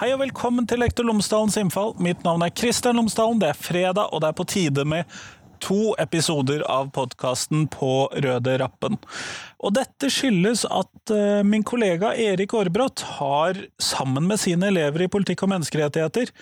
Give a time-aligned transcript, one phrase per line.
[0.00, 1.90] Hei og velkommen til Lektor Lomsdalens innfall.
[2.00, 3.36] Mitt navn er Kristian Lomsdalen.
[3.36, 5.10] Det er fredag, og det er på tide med
[5.60, 8.96] to episoder av podkasten På røde rappen.
[9.60, 15.10] Og dette skyldes at uh, min kollega Erik Aarbrot har, sammen med sine elever i
[15.12, 16.32] politikk og menneskerettigheter,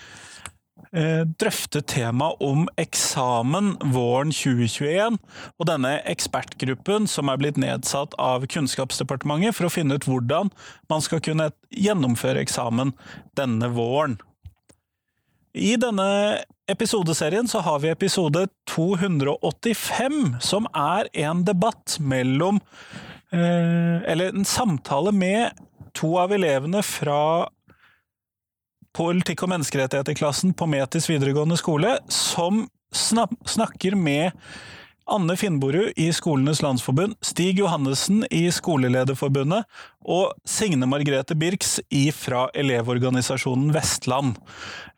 [0.95, 5.19] uh, drøftet temaet om eksamen våren 2021.
[5.57, 10.53] Og denne ekspertgruppen som er blitt nedsatt av Kunnskapsdepartementet for å finne ut hvordan
[10.91, 12.95] man skal kunne gjennomføre eksamen
[13.39, 14.19] denne våren.
[15.53, 22.61] I denne episodeserien så har vi episode 285, som er en debatt mellom
[23.33, 25.57] eh, Eller en samtale med
[25.97, 27.49] to av elevene fra
[28.95, 34.31] politikk- og menneskerettigheter-klassen på Metis videregående skole, som snakker med
[35.09, 39.65] Anne Finnborud i Skolenes landsforbund, Stig Johannessen i Skolelederforbundet
[40.05, 41.79] og Signe Margrethe Birks
[42.15, 44.37] fra Elevorganisasjonen Vestland.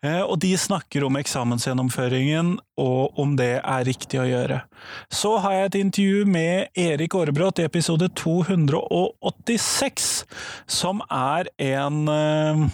[0.04, 4.62] Eh, og de snakker om eksamensgjennomføringen og om det er riktig å gjøre.
[5.08, 10.12] Så har jeg et intervju med Erik Aarebrot i episode 286,
[10.68, 12.66] som er en eh,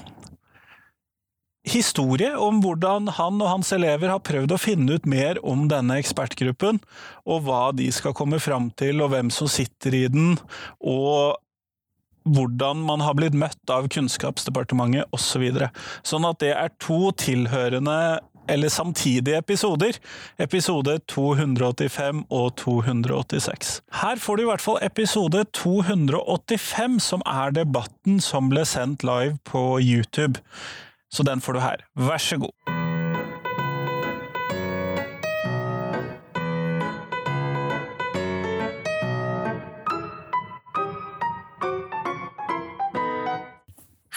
[1.71, 5.99] historie om hvordan han og hans elever har prøvd å finne ut mer om denne
[6.03, 6.81] ekspertgruppen,
[7.29, 10.37] og hva de skal komme fram til, og hvem som sitter i den,
[10.81, 11.39] og
[12.29, 15.29] hvordan man har blitt møtt av Kunnskapsdepartementet osv.
[15.29, 15.69] Så videre.
[16.03, 19.99] sånn at det er to tilhørende eller samtidige episoder.
[20.41, 23.75] Episode 285 og 286.
[24.01, 29.37] Her får du i hvert fall episode 285, som er debatten som ble sendt live
[29.45, 30.41] på YouTube
[31.13, 31.85] så den får du her.
[31.95, 32.55] Vær så god.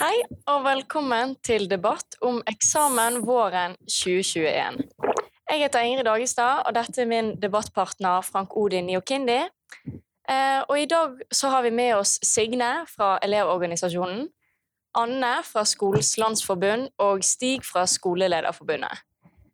[0.01, 0.17] Hei
[0.49, 4.81] og velkommen til debatt om eksamen våren 2021.
[5.51, 9.41] Jeg heter Ingrid Dagestad, og dette er min debattpartner Frank Odin Niokindi.
[10.31, 14.29] Eh, og I dag så har vi med oss Signe fra Elevorganisasjonen,
[14.97, 19.03] Anne fra Skolens landsforbund og Stig fra Skolelederforbundet.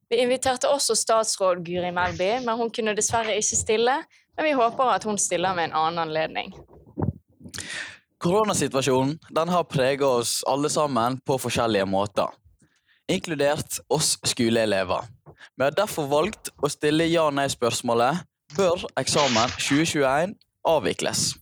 [0.10, 3.98] Vi inviterte også statsråd Guri Melby, men hun kunne dessverre ikke stille.
[4.38, 6.54] Men vi håper at hun stiller med en annen anledning.
[8.18, 12.32] Koronasituasjonen den har preget oss alle sammen på forskjellige måter,
[13.10, 15.06] inkludert oss skoleelever.
[15.58, 18.24] Vi har derfor valgt å stille ja-nei-spørsmålet
[18.58, 20.34] bør eksamen 2021
[20.66, 21.36] avvikles.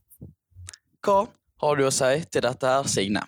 [1.05, 1.21] Hva
[1.61, 3.23] har du å si til dette, her, Signe?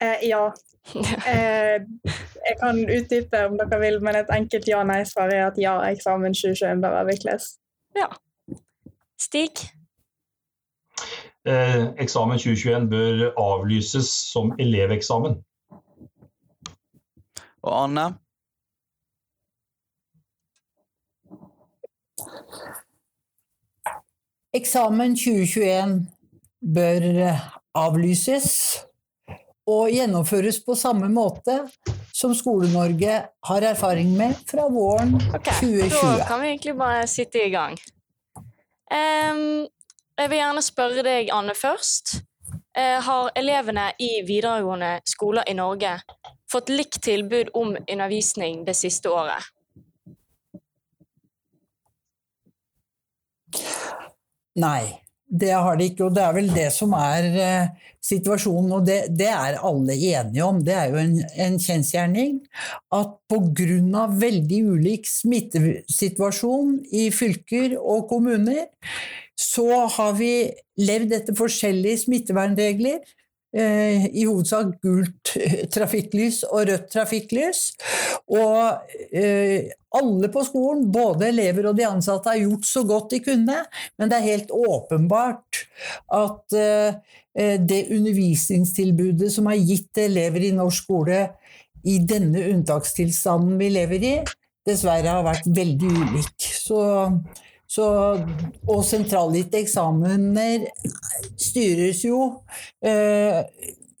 [0.00, 0.52] Eh, ja.
[1.26, 1.82] Eh,
[2.48, 6.80] jeg kan utdype om dere vil, men et enkelt ja-nei-svar er at ja, eksamen 2021
[6.82, 7.50] bør avvikles.
[7.98, 8.06] Ja.
[9.20, 9.66] Stig?
[11.48, 15.36] Eh, eksamen 2021 bør avlyses som eleveksamen.
[17.62, 18.06] Og Anne?
[24.54, 26.06] Eksamen 2021
[26.74, 27.02] bør
[27.74, 28.87] avlyses
[29.68, 31.60] og gjennomføres på samme måte
[32.16, 33.18] som Skole-Norge
[33.50, 36.16] har erfaring med fra våren okay, 2020.
[36.18, 37.76] Da kan vi egentlig bare sitte i gang.
[38.88, 39.68] Um,
[40.18, 42.22] jeg vil gjerne spørre deg, Anne, først.
[42.78, 45.98] Uh, har elevene i videregående skoler i Norge
[46.50, 49.52] fått likt tilbud om undervisning det siste året?
[54.58, 55.07] Nei.
[55.28, 58.70] Det har de ikke, og det er vel det som er uh, situasjonen.
[58.78, 60.62] Og det, det, er alle enige om.
[60.64, 62.38] Det er jo en, en kjensgjerning
[62.96, 64.06] at pga.
[64.08, 68.66] veldig ulik smittesituasjon i fylker og kommuner,
[69.38, 70.32] så har vi
[70.80, 73.04] levd etter forskjellige smittevernregler.
[73.56, 75.30] Eh, i hovedsak gult
[75.72, 77.62] trafikklys og rødt trafikklys.
[78.28, 83.22] Og eh, alle på skolen, både elever og de ansatte, har gjort så godt de
[83.24, 83.62] kunne,
[83.96, 85.62] men det er helt åpenbart
[86.18, 87.00] at eh,
[87.38, 91.24] det undervisningstilbudet som er gitt til elever i norsk skole
[91.88, 94.14] i denne unntakstilstanden vi lever i,
[94.68, 96.36] dessverre har vært veldig ulik.
[96.36, 96.82] Så
[97.68, 97.86] så,
[98.64, 100.64] og sentralgitte eksamener
[101.36, 102.22] styres jo
[102.80, 103.42] eh,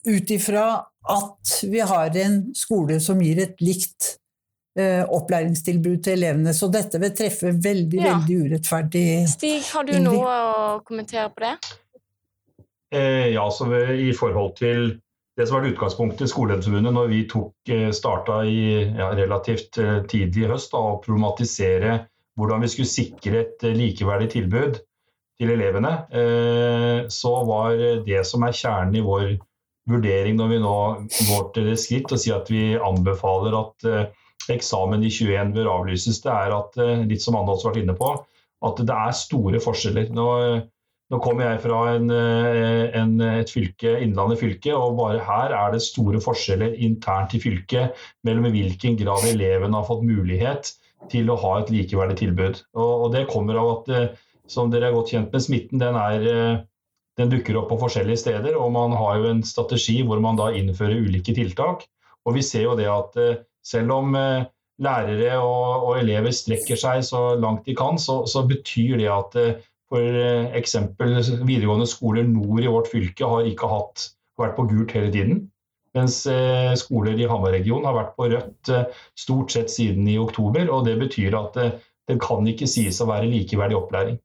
[0.08, 0.68] ut ifra
[1.08, 4.14] at vi har en skole som gir et likt
[4.78, 6.54] eh, opplæringstilbud til elevene.
[6.56, 8.14] Så dette vil treffe veldig, ja.
[8.14, 9.04] veldig urettferdig.
[9.36, 11.54] Stig, har du noe å kommentere på det?
[12.96, 14.94] Eh, ja, så I forhold til
[15.38, 20.00] det som var utgangspunktet i Skolelederforbundet når vi tok, eh, starta i ja, relativt eh,
[20.10, 22.00] tidlig i høst da, å problematisere
[22.38, 24.78] hvordan vi skulle sikre et eh, likeverdig tilbud
[25.38, 27.76] til elevene, eh, så var
[28.06, 29.36] det som er kjernen i vår,
[29.88, 30.78] vurdering når vi nå
[31.30, 33.86] går til det skritt og sier at vi anbefaler at
[34.52, 36.18] eksamen i 21 bør avlyses.
[36.24, 36.76] Det er at,
[37.08, 38.10] litt som Anne også har vært inne på,
[38.68, 40.10] at det er store forskjeller.
[40.12, 40.26] Nå,
[41.08, 45.80] nå kommer jeg fra en, en, et fylke, Innlandet fylke, og bare her er det
[45.86, 50.74] store forskjeller internt i fylket mellom i hvilken grad elevene har fått mulighet
[51.12, 52.62] til å ha et likeverdig tilbud.
[52.76, 53.92] Og, og det kommer av at
[54.48, 56.60] som dere er godt kjent med, smitten den, er, eh,
[57.20, 58.56] den dukker opp på forskjellige steder.
[58.56, 61.84] Og man har jo en strategi hvor man da innfører ulike tiltak.
[62.26, 64.46] Og vi ser jo det at eh, selv om eh,
[64.84, 69.34] lærere og, og elever strekker seg så langt de kan, så, så betyr det at
[69.88, 70.18] for
[70.54, 71.16] eksempel
[71.48, 74.04] videregående skoler nord i vårt fylke har ikke hatt,
[74.38, 75.40] vært på gult hele tiden.
[75.98, 76.22] Mens
[76.78, 78.70] skoler i Hamar-regionen har vært på rødt
[79.18, 80.70] stort sett siden i oktober.
[80.70, 81.58] og Det betyr at
[82.08, 84.18] det kan ikke sies å være likeverdig opplæring.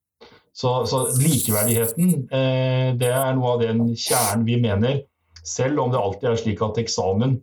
[0.53, 5.01] Så, så likeverdigheten eh, det er noe av den kjernen vi mener.
[5.43, 7.39] Selv om det alltid er slik at eksamen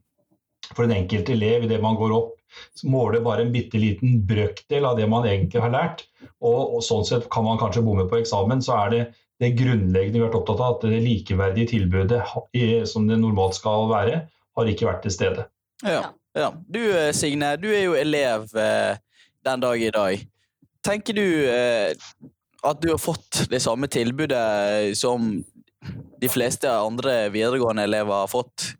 [0.70, 2.36] for den enkelte elev idet man går opp,
[2.86, 6.04] måler bare en bitte liten brøkdel av det man egentlig har lært.
[6.38, 9.02] Og, og, sånn sett kan man kanskje bomme på eksamen, så er det
[9.40, 12.20] det grunnleggende vi har vært opptatt av, at det likeverdige tilbudet
[12.88, 14.24] som det normalt skal være,
[14.58, 15.46] har ikke vært til stede.
[15.86, 16.50] Ja, ja.
[16.68, 18.98] Du eh, Signe, du er jo elev eh,
[19.46, 20.26] den dag i dag.
[20.84, 21.94] Tenker du eh,
[22.60, 25.32] at du har fått det samme tilbudet som
[26.20, 28.74] de fleste andre videregående elever har fått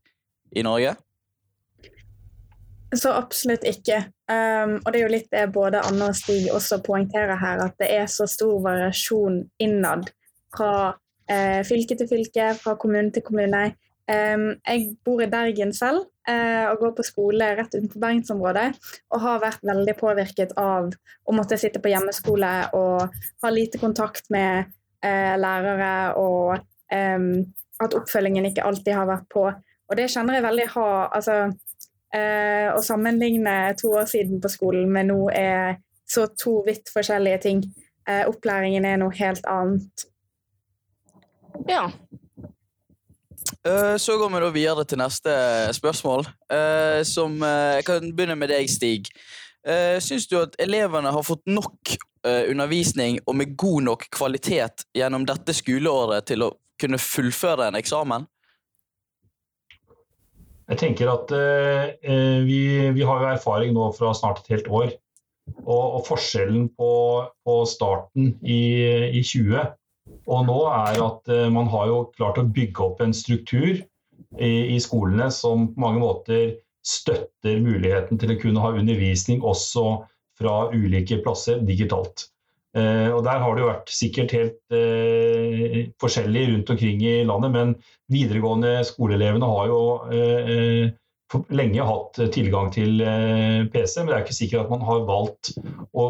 [0.53, 0.93] i Norge?
[2.93, 4.03] Så absolutt ikke.
[4.29, 7.77] Um, og det er jo litt det både Anne og Stig også poengterer her, at
[7.81, 10.11] det er så stor variasjon innad
[10.57, 10.73] fra
[11.31, 13.71] eh, fylke til fylke, fra kommune til kommune.
[14.11, 18.67] Um, jeg bor i Bergen selv, uh, og går på skole rett utenfor bergensområdet.
[19.15, 24.31] Og har vært veldig påvirket av å måtte sitte på hjemmeskole og ha lite kontakt
[24.35, 24.71] med
[25.05, 26.59] uh, lærere, og
[26.91, 27.45] um,
[27.81, 29.47] at oppfølgingen ikke alltid har vært på.
[29.91, 30.89] Og det kjenner jeg veldig ha
[31.19, 31.37] altså,
[32.17, 35.79] uh, Å sammenligne to år siden på skolen med nå er
[36.11, 37.63] så to vidt forskjellige ting.
[38.11, 40.10] Opplæringen er noe helt annet.
[41.69, 41.91] Ja,
[43.67, 45.33] Eh, så går vi da videre til neste
[45.77, 46.25] spørsmål.
[46.53, 49.13] Eh, som eh, Jeg kan begynne med deg, Stig.
[50.01, 51.91] Syns du at elevene har fått nok
[52.25, 56.49] undervisning og med god nok kvalitet gjennom dette skoleåret til å
[56.81, 58.25] kunne fullføre en eksamen?
[60.73, 64.97] Jeg tenker at uh, vi, vi, har jo erfaring nå fra snart et helt år.
[65.67, 66.91] Og, og forskjellen på,
[67.45, 68.63] på starten i,
[69.13, 69.61] i 20
[70.29, 73.81] og nå er at uh, man har jo klart å bygge opp en struktur
[74.39, 76.43] i, skolene som på mange måter
[76.87, 80.05] støtter muligheten til å kunne ha undervisning også
[80.39, 82.29] fra ulike plasser digitalt.
[82.77, 87.55] Uh, og Der har det jo vært sikkert helt uh, forskjellig rundt omkring i landet,
[87.57, 87.75] men
[88.13, 89.81] videregående skoleelevene har jo
[91.55, 92.99] lenge hatt tilgang til
[93.71, 95.53] PC, men det er ikke sikkert at man har valgt
[95.95, 96.07] å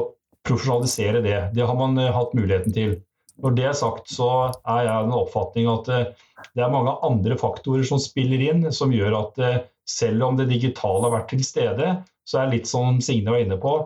[0.49, 1.41] profesjonalisere det.
[1.57, 2.95] Det har man hatt muligheten til.
[3.41, 4.31] Når det er sagt, så
[4.69, 6.09] er jeg av den oppfatning at eh,
[6.57, 10.51] det er mange andre faktorer som spiller inn, som gjør at eh, selv om det
[10.51, 11.95] digitale har vært til stede,
[12.29, 13.77] så er det litt som Signe var inne på,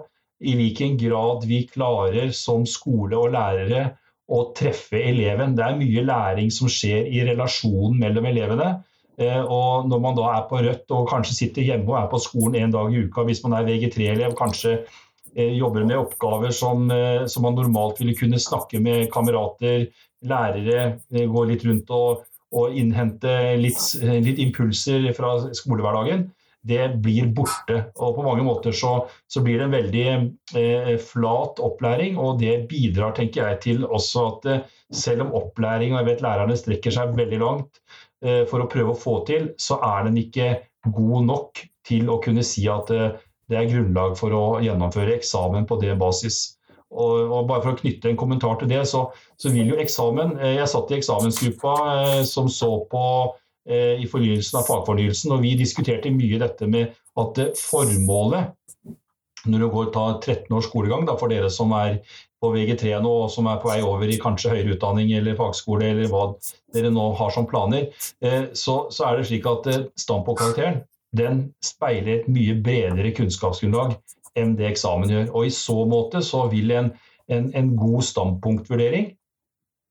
[0.44, 3.94] i hvilken grad vi klarer som skole og lærere
[4.32, 5.54] å treffe eleven.
[5.56, 8.68] Det er mye læring som skjer i relasjonen mellom elevene.
[9.20, 12.20] Eh, og når man da er på rødt og kanskje sitter hjemme og er på
[12.22, 14.80] skolen en dag i uka, hvis man er VG3-elev, kanskje
[15.34, 19.88] jobber med oppgaver som, eh, som, man normalt ville kunne snakke med kamerater,
[20.24, 22.24] lærere, eh, gå litt rundt og,
[22.54, 26.28] og innhente litt, litt, impulser fra skolehverdagen,
[26.64, 27.80] det blir borte.
[28.00, 28.94] Og på mange måter så,
[29.28, 30.06] så blir det en veldig
[30.56, 34.64] eh, flat opplæring, og det bidrar tenker jeg, til også at eh,
[34.94, 37.82] selv om opplæring, og jeg vet lærerne strekker seg veldig langt
[38.24, 40.54] eh, for å prøve å få til, så er den ikke
[40.88, 42.90] god nok til å kunne si at
[43.54, 46.42] det er grunnlag for å gjennomføre eksamen på det basis.
[46.94, 49.06] Og, og bare for å knytte en kommentar til det, så,
[49.40, 53.06] så vil jo eksamen eh, Jeg satt i eksamensgruppa eh, som så på
[53.66, 58.54] eh, i fornyelsen av fagfornyelsen, og vi diskuterte mye dette med at formålet
[59.44, 61.98] når du går tar 13 års skolegang, da, for dere som er
[62.40, 65.90] på VG3 nå og som er på vei over i kanskje høyere utdanning eller fagskole
[65.90, 66.30] eller hva
[66.72, 67.90] dere nå har som planer,
[68.56, 69.68] så, så er det slik at
[70.00, 70.80] standpunktkarakteren
[71.16, 73.96] den speiler et mye bredere kunnskapsgrunnlag
[74.38, 75.28] enn det eksamen gjør.
[75.32, 76.90] Og I så måte så vil en,
[77.30, 79.12] en, en god standpunktvurdering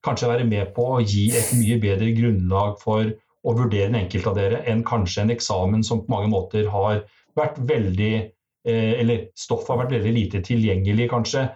[0.04, 3.08] kanskje være med på å gi et mye bedre grunnlag for
[3.44, 7.04] å vurdere den enkelte av dere enn kanskje en eksamen som på mange måter har
[7.40, 11.48] vært veldig eh, Eller stoffet har vært veldig lite tilgjengelig, kanskje,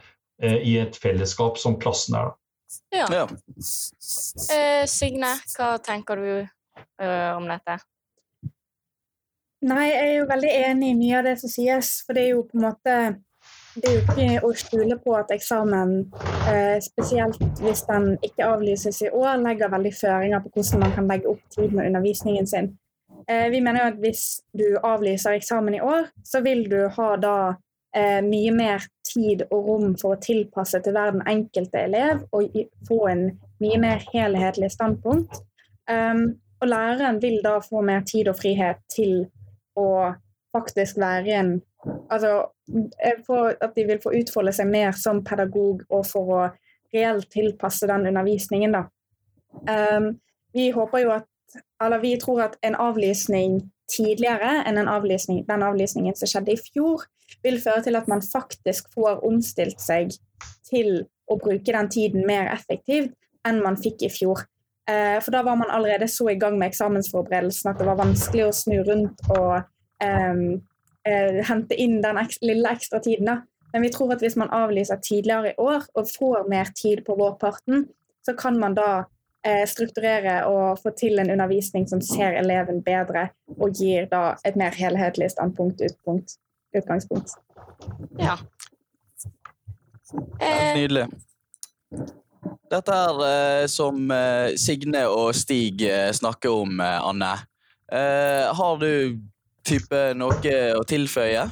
[0.44, 2.34] eh, i et fellesskap som klassen er.
[2.92, 3.06] Ja.
[3.14, 3.28] ja.
[4.52, 7.78] Eh, Signe, hva tenker du uh, om dette?
[9.68, 11.90] Nei, jeg er jo veldig enig i mye av det som sies.
[12.06, 12.98] For det er jo på en måte
[13.78, 15.92] Det er jo ikke å skjule på at eksamen,
[16.50, 21.10] eh, spesielt hvis den ikke avlyses i år, legger veldig føringer på hvordan man kan
[21.12, 22.72] legge opp tid med undervisningen sin.
[23.30, 24.24] Eh, vi mener jo at hvis
[24.58, 27.38] du avlyser eksamen i år, så vil du ha da
[27.94, 32.58] eh, mye mer tid og rom for å tilpasse til hver den enkelte elev og
[32.90, 33.26] få en
[33.62, 35.38] mye mer helhetlig standpunkt.
[35.86, 39.28] Um, og læreren vil da få mer tid og frihet til
[39.78, 39.90] å
[40.56, 41.58] faktisk være en
[42.12, 42.42] Altså
[43.00, 46.40] at de vil få utfolde seg mer som pedagog og for å
[46.92, 48.82] reelt tilpasse den undervisningen, da.
[49.72, 50.18] Um,
[50.54, 51.28] vi håper jo at
[51.82, 56.60] Eller vi tror at en avlysning tidligere enn en avlysning, den avlysningen som skjedde i
[56.60, 57.06] fjor,
[57.44, 60.12] vil føre til at man faktisk får omstilt seg
[60.68, 63.16] til å bruke den tiden mer effektivt
[63.48, 64.44] enn man fikk i fjor.
[64.88, 68.46] Eh, for da var man allerede så i gang med eksamensforberedelsen at det var vanskelig
[68.48, 69.58] å snu rundt og
[70.00, 70.62] um,
[71.10, 73.28] uh, hente inn den ek lille ekstra tiden.
[73.28, 73.42] Da.
[73.74, 77.18] Men vi tror at hvis man avlyser tidligere i år og får mer tid på
[77.20, 77.84] vårparten,
[78.24, 83.28] så kan man da uh, strukturere og få til en undervisning som ser eleven bedre,
[83.60, 86.40] og gir da et mer helhetlig standpunkt, utpunkt,
[86.80, 87.36] utgangspunkt.
[88.24, 88.40] Ja.
[90.78, 91.10] Nydelig.
[92.72, 97.36] Dette er eh, som eh, Signe og Stig eh, snakker om, Anne.
[97.88, 99.16] Har du
[99.64, 101.46] type noe å tilføye?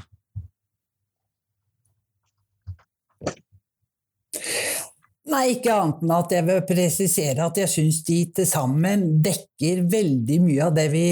[5.31, 9.85] Nei, ikke annet enn at jeg vil presisere at jeg syns de til sammen dekker
[9.93, 11.07] veldig mye av det vi,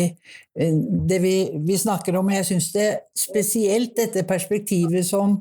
[1.08, 2.34] det vi, vi snakker om.
[2.36, 5.40] Jeg syns det spesielt dette perspektivet som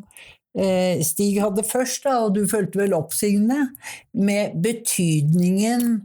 [0.52, 3.70] Stig hadde først, da, og du følte vel oppsigende,
[4.12, 6.02] med betydningen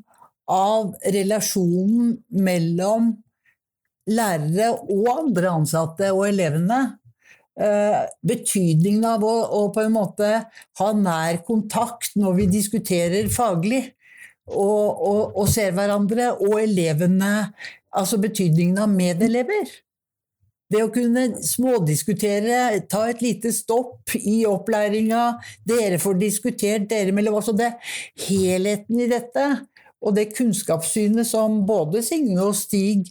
[0.48, 3.12] av relasjonen mellom
[4.08, 6.80] lærere og andre ansatte og elevene.
[7.58, 10.28] Eh, betydningen av å, å, på en måte
[10.80, 13.82] ha nær kontakt når vi diskuterer faglig
[14.46, 17.50] og, og, og ser hverandre, og elevene
[17.98, 19.70] Altså betydningen av medelever.
[20.68, 25.24] Det å kunne smådiskutere, ta et lite stopp i opplæringa,
[25.68, 27.72] dere får diskutert dere mellom oss, og det
[28.28, 29.48] helheten i dette.
[30.06, 33.08] Og det kunnskapssynet som både Signe og Stig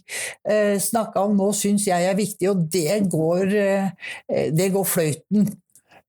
[0.47, 5.49] eh, snakka om nå, syns jeg er viktig, og det går, eh, det går fløyten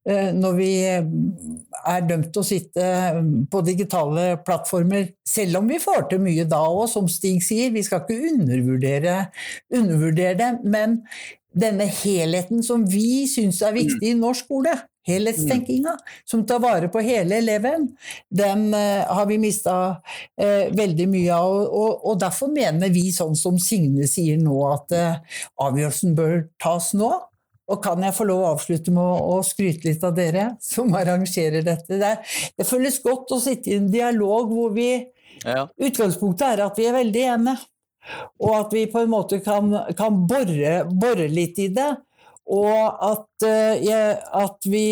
[0.07, 1.11] eh, når vi eh,
[1.83, 3.19] er dømt til å sitte eh,
[3.51, 7.75] på digitale plattformer, selv om vi får til mye da òg, som Stig sier.
[7.75, 9.19] Vi skal ikke undervurdere,
[9.75, 11.01] undervurdere det, men
[11.55, 14.75] denne helheten som vi syns er viktig i norsk skole,
[15.09, 15.95] helhetstenkinga,
[16.29, 17.89] som tar vare på hele eleven,
[18.29, 21.55] den uh, har vi mista uh, veldig mye av.
[21.65, 26.93] Og, og, derfor mener vi, sånn som Signe sier nå, at uh, avgjørelsen bør tas
[26.99, 27.11] nå.
[27.69, 30.93] Og kan jeg få lov å avslutte med å, å skryte litt av dere som
[30.97, 31.99] arrangerer dette?
[32.01, 32.15] Det,
[32.57, 34.91] det føles godt å sitte i en dialog hvor vi
[35.45, 35.69] ja.
[35.79, 37.59] Utgangspunktet er at vi er veldig enige.
[38.43, 41.91] Og at vi på en måte kan, kan bore, bore, litt i det.
[42.49, 44.87] Og at, uh, at vi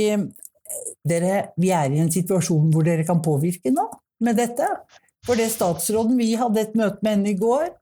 [1.07, 3.87] dere, vi er i en situasjon hvor dere kan påvirke nå
[4.25, 4.69] med dette.
[5.27, 7.73] For det statsråden vi hadde et møte med henne i går,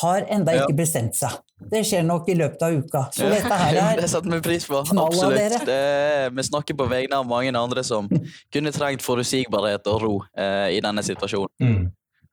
[0.00, 0.64] har enda ja.
[0.64, 1.36] ikke bestemt seg.
[1.56, 3.02] Det skjer nok i løpet av uka.
[3.14, 3.36] Så ja.
[3.36, 4.80] dette her er Det setter vi pris på.
[4.82, 5.66] Absolutt.
[5.68, 5.78] Det,
[6.36, 8.08] vi snakker på vegne av mange andre som
[8.52, 11.52] kunne trengt forutsigbarhet og ro eh, i denne situasjonen.
[11.62, 11.86] Mm.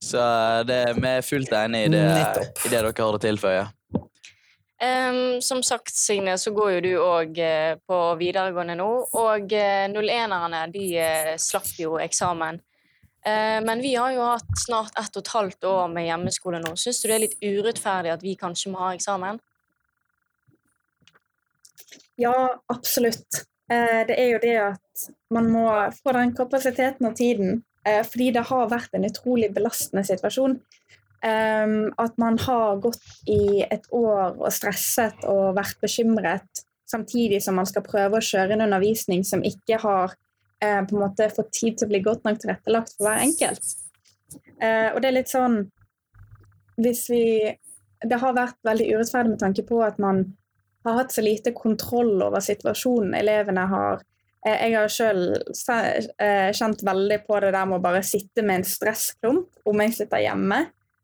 [0.04, 0.20] Så
[0.68, 3.64] det, vi er fullt enig i det, i det dere har å tilføye.
[4.84, 8.90] Um, som sagt, Signe, så går jo du òg uh, eh, på videregående nå.
[9.16, 12.60] Og uh, 01-erne de uh, slapp jo eksamen.
[13.24, 16.76] Uh, men vi har jo hatt snart ett og et halvt år med hjemmeskole nå.
[16.76, 19.40] Syns du det er litt urettferdig at vi kanskje må ha eksamen?
[22.20, 22.36] Ja,
[22.70, 23.46] absolutt.
[23.72, 25.64] det er jo det at man må
[25.96, 30.54] få den kapasiteten og tiden Eh, fordi det har vært en utrolig belastende situasjon.
[31.24, 36.64] At man har gått i et år og stresset og vært bekymret,
[36.94, 40.14] samtidig som man skal prøve å kjøre en undervisning som ikke har
[40.64, 43.74] eh, på en måte fått tid til å bli godt nok tilrettelagt for hver enkelt.
[44.60, 45.60] Eh, og det er litt sånn
[46.82, 47.26] Hvis vi
[48.02, 50.24] Det har vært veldig urettferdig med tanke på at man
[50.84, 54.13] har hatt så lite kontroll over situasjonen elevene har Eh,
[54.44, 58.68] jeg har sjøl eh, kjent veldig på det der med å bare sitte med en
[58.68, 60.58] stressklump om jeg sitter hjemme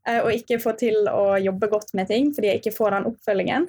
[0.07, 3.07] eh, og ikke får til å jobbe godt med ting fordi jeg ikke får den
[3.13, 3.67] oppfølgingen.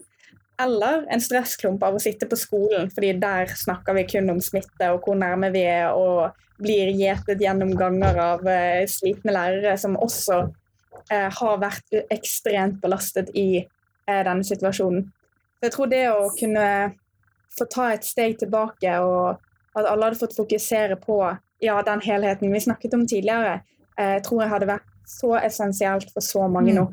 [0.60, 4.90] Eller en stressklump av å sitte på skolen, fordi der snakker vi kun om smitte
[4.92, 8.42] og hvor nærme vi er, og blir gjetet gjennom ganger av
[8.92, 10.42] slitne lærere som også
[11.08, 13.62] har vært ekstremt belastet i
[14.04, 15.06] denne situasjonen.
[15.62, 16.66] jeg tror det å kunne
[17.56, 19.40] få ta et steg tilbake, og
[19.76, 21.20] at alle hadde fått fokusere på
[21.60, 23.60] ja, den helheten vi snakket om tidligere,
[23.98, 26.86] eh, tror jeg hadde vært så essensielt for så mange nå.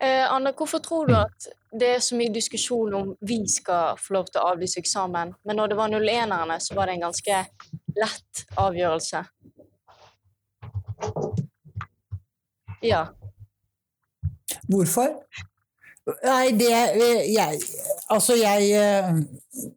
[0.00, 4.16] Eh, Anne, hvorfor tror du at det er så mye diskusjon om vi skal få
[4.16, 7.42] lov til å avlyse eksamen, men når det var 01-erne, så var det en ganske
[7.98, 9.24] lett avgjørelse?
[12.80, 13.04] Ja.
[14.70, 15.20] Hvorfor?
[16.08, 17.60] Nei, det jeg,
[18.10, 18.70] Altså, jeg,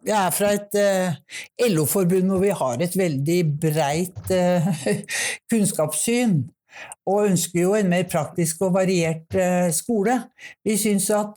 [0.07, 4.69] jeg er fra et uh, LO-forbund hvor vi har et veldig breit uh,
[5.51, 6.39] kunnskapssyn.
[7.05, 10.17] Og ønsker jo en mer praktisk og variert uh, skole.
[10.65, 11.35] Vi syns at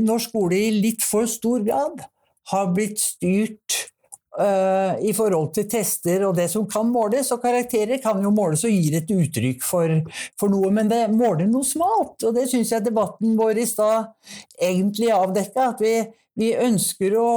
[0.00, 2.00] norsk skole i litt for stor grad
[2.48, 3.90] har blitt styrt
[4.34, 7.28] Uh, i forhold til tester og det som kan måles.
[7.30, 9.92] Og karakterer kan jo måles og gir et uttrykk for,
[10.40, 12.18] for noe, men det måler noe smalt.
[12.26, 14.10] Og det syns jeg debatten vår i stad
[14.58, 15.68] egentlig avdekka.
[15.76, 15.94] At vi,
[16.40, 17.28] vi ønsker å,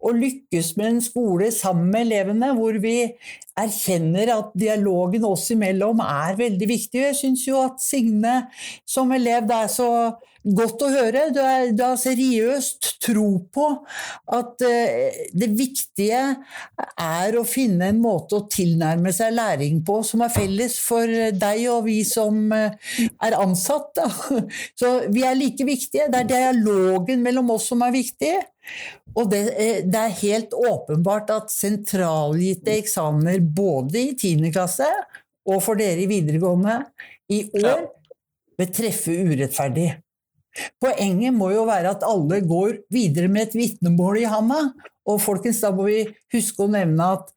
[0.00, 2.96] å, lykkes med en skole sammen med elevene, hvor vi
[3.58, 7.04] erkjenner at dialogen oss imellom er veldig viktig.
[7.10, 8.38] Jeg syns jo at Signe
[8.88, 9.90] som elev det er så
[10.48, 11.26] Godt å høre.
[11.34, 13.66] Du, er, du har seriøst tro på
[14.32, 16.20] at uh, det viktige
[16.94, 21.64] er å finne en måte å tilnærme seg læring på som er felles for deg
[21.72, 22.72] og vi som uh,
[23.24, 24.00] er ansatt.
[24.80, 26.08] Så vi er like viktige.
[26.08, 28.32] Det er dialogen mellom oss som er viktig.
[29.18, 34.48] Og det, uh, det er helt åpenbart at sentralgitte eksamener både i 10.
[34.54, 34.88] klasse
[35.48, 36.82] og for dere i videregående
[37.32, 37.88] i år
[38.58, 39.90] vil treffe urettferdig.
[40.82, 44.60] Poenget må jo være at alle går videre med et vitnemål i handa.
[45.08, 46.02] Og folkens, da må vi
[46.34, 47.32] huske å nevne at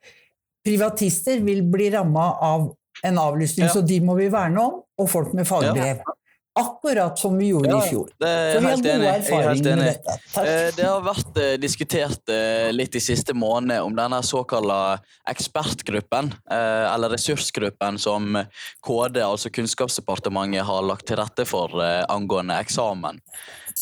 [0.65, 2.71] privatister vil bli ramma av
[3.07, 3.73] en avlysning, ja.
[3.73, 4.81] så de må vi verne om.
[5.01, 6.01] Og folk med fagbrev.
[6.03, 6.17] Ja.
[6.53, 8.09] Akkurat som vi gjorde ja, i fjor.
[8.19, 9.05] Det er vi helt enig.
[9.07, 10.15] Jeg med dette.
[10.33, 10.47] Takk.
[10.47, 14.99] Eh, det har vært eh, diskutert eh, litt de siste månedene om denne såkalte
[15.31, 18.35] ekspertgruppen, eller ressursgruppen, som
[18.83, 23.21] KD, altså Kunnskapsdepartementet, har lagt til rette for angående eksamen.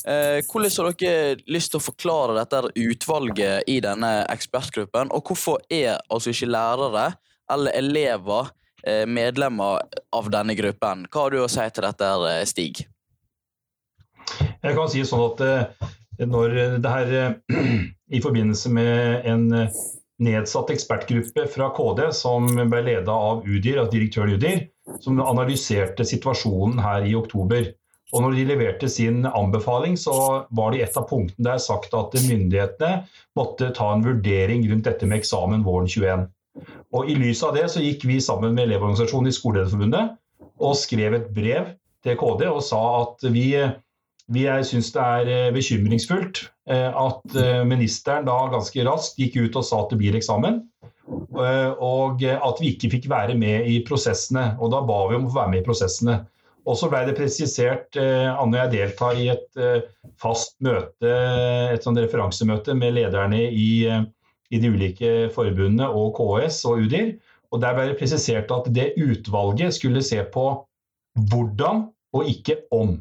[0.06, 5.98] Hvordan har dere lyst til å forklare dette utvalget i denne ekspertgruppen, og hvorfor er
[6.12, 7.08] altså ikke lærere
[7.50, 8.54] eller elever
[9.08, 9.82] medlemmer
[10.16, 11.06] av denne gruppen.
[11.12, 12.84] Hva har du å si til dette, eh, Stig?
[14.62, 15.88] Jeg kan si sånn at eh,
[16.26, 17.40] når det her
[18.16, 19.48] i forbindelse med en
[20.20, 24.66] nedsatt ekspertgruppe fra KD som ble leda av Udir, av direktøren Udir,
[25.00, 27.72] som analyserte situasjonen her i oktober.
[28.10, 30.16] Og når de leverte sin anbefaling, så
[30.50, 33.04] var det et av punktene der sagt at myndighetene
[33.38, 36.26] måtte ta en vurdering rundt dette med eksamen våren 21.
[36.96, 40.16] Og I lys av det så gikk vi sammen med Elevorganisasjonen i Skolelederforbundet
[40.60, 41.70] og skrev et brev
[42.06, 43.52] til KD og sa at vi,
[44.32, 49.62] vi syns det er eh, bekymringsfullt eh, at eh, ministeren da ganske raskt gikk ut
[49.62, 50.64] og sa at det blir eksamen.
[51.10, 54.52] Og at vi ikke fikk være med i prosessene.
[54.62, 56.20] Og da ba vi om å få være med i prosessene.
[56.70, 59.62] Og så ble det presisert, Anne og jeg deltar i et
[60.22, 61.14] fast møte,
[61.74, 63.72] et sånt referansemøte med lederne i
[64.50, 67.14] i de ulike forbundene og KS og UDIR.
[67.50, 70.50] Og Der ble det presisert at det utvalget skulle se på
[71.30, 73.00] hvordan og ikke om.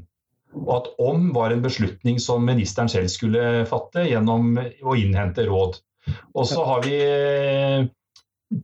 [0.57, 5.77] Og at om var en beslutning som ministeren selv skulle fatte gjennom å innhente råd.
[6.35, 6.99] Og så har vi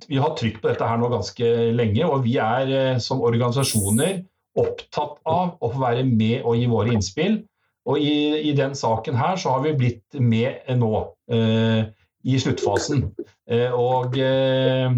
[0.09, 4.23] vi har trykk på dette her nå ganske lenge, og vi er eh, som organisasjoner
[4.57, 7.43] opptatt av å få være med og gi våre innspill.
[7.85, 10.93] Og i, i den saken her så har vi blitt med nå.
[11.29, 11.83] Eh,
[12.25, 13.09] i sluttfasen.
[13.51, 14.97] Eh, og eh,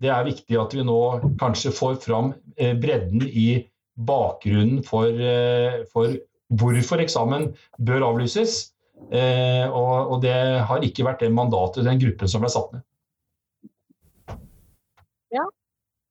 [0.00, 0.98] det er viktig at vi nå
[1.40, 3.48] kanskje får fram eh, bredden i
[4.00, 5.12] bakgrunnen for,
[5.92, 6.14] for
[6.56, 7.50] hvorfor eksamen
[7.84, 8.70] bør avlyses.
[9.10, 10.36] Og, det
[10.70, 12.86] har ikke vært det mandatet den gruppen som ble satt ned.
[15.36, 15.44] Ja.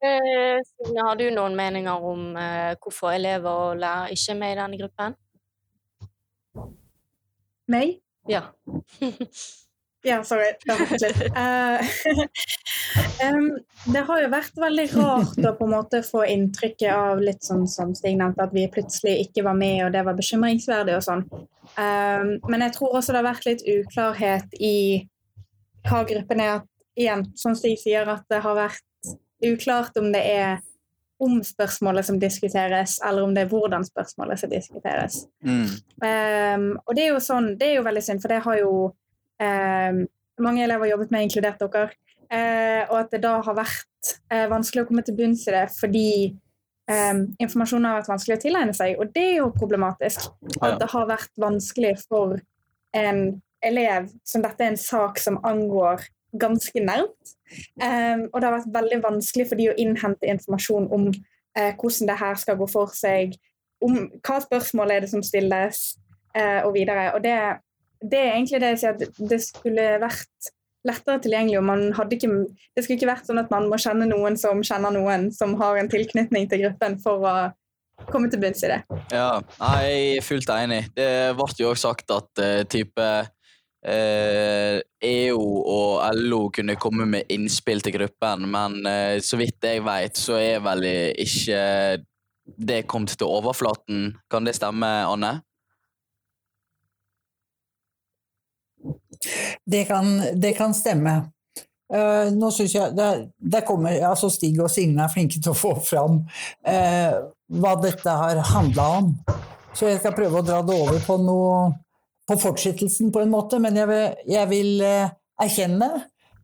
[0.03, 2.27] Signe, har du noen meninger om
[2.83, 5.17] hvorfor elever og lærere ikke er med i denne gruppen?
[7.73, 7.97] Meg?
[8.29, 8.43] Ja.
[10.07, 10.53] Ja, sorry.
[13.19, 13.57] Um,
[13.93, 17.67] det har jo vært veldig rart å på en måte få inntrykket av litt sånn
[17.67, 21.25] som Stig nevnte, at vi plutselig ikke var med, og det var bekymringsverdig og sånn.
[21.75, 24.77] Men jeg tror også det har vært litt uklarhet i
[25.89, 26.63] hva gruppen er.
[26.99, 29.13] Igjen, som Stig sier, at det har vært
[29.45, 30.57] uklart om det er
[31.19, 35.25] om spørsmålet som diskuteres, eller om det er hvordan spørsmålet som diskuteres.
[35.43, 36.77] Mm.
[36.85, 38.98] Og det er jo sånn, det er jo veldig synd, for det har jo eh,
[39.39, 41.89] mange elever har jobbet med, inkludert dere.
[42.29, 45.63] Eh, og at det da har vært eh, vanskelig å komme til bunns i det
[45.73, 46.09] fordi
[46.85, 48.99] um, informasjonen har vært vanskelig å tilegne seg.
[49.01, 50.29] Og det er jo problematisk.
[50.61, 52.37] At det har vært vanskelig for
[52.97, 53.23] en
[53.65, 56.05] elev som dette er en sak som angår
[56.39, 57.33] ganske nært.
[57.81, 62.11] Um, og det har vært veldig vanskelig for de å innhente informasjon om uh, hvordan
[62.11, 63.33] det her skal gå for seg,
[63.81, 65.81] om hva spørsmål er det som stilles,
[66.37, 67.09] uh, og videre.
[67.17, 67.39] Og det,
[68.01, 70.51] det, er egentlig det jeg sier at det skulle vært
[70.87, 71.57] lettere tilgjengelig.
[71.59, 72.29] og man hadde ikke,
[72.75, 75.79] Det skulle ikke vært sånn at man må kjenne noen som kjenner noen som har
[75.79, 77.35] en tilknytning til gruppen for å
[78.07, 78.79] komme til bunns i det.
[79.11, 80.85] Ja, jeg er fullt enig.
[80.95, 83.07] Det ble jo også sagt at uh, type
[83.83, 89.83] eh, EO og LO kunne komme med innspill til gruppen, men eh, så vidt jeg
[89.83, 91.59] vet, så er vel ikke
[92.57, 94.13] det kommet til overflaten.
[94.31, 95.39] Kan det stemme, Anne?
[99.69, 100.07] Det kan,
[100.39, 101.19] det kan stemme.
[101.89, 105.57] Uh, nå synes jeg der, der kommer, altså Stig og Signe er flinke til å
[105.57, 107.13] få fram uh,
[107.49, 109.07] hva dette har handla om.
[109.73, 111.55] Så jeg skal prøve å dra det over på noe
[112.29, 115.09] på fortsettelsen, på en måte, men jeg vil, jeg vil uh,
[115.41, 115.89] erkjenne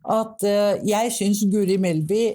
[0.06, 0.44] at
[0.86, 2.28] jeg syns Guri Melby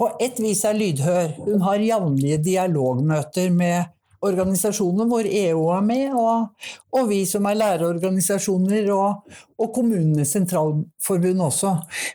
[0.00, 1.34] på et vis er lydhør.
[1.44, 3.90] Hun har jevnlige dialogmøter med
[4.24, 6.48] organisasjoner hvor EU er med, og,
[6.94, 11.74] og vi som er lærerorganisasjoner, og, og Kommunenes sentralforbund også.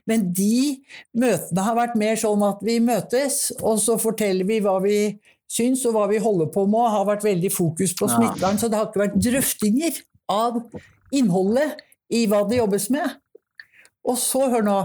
[0.10, 0.80] Men de
[1.16, 4.98] møtene har vært mer sånn at vi møtes, og så forteller vi hva vi
[5.54, 8.60] syns og hva vi holder på med, og har vært veldig fokus på smittevern.
[8.60, 10.00] Så det har ikke vært drøftinger
[10.34, 10.62] av
[11.14, 11.78] innholdet
[12.14, 13.20] i hva det jobbes med.
[14.04, 14.78] Og så, hør nå,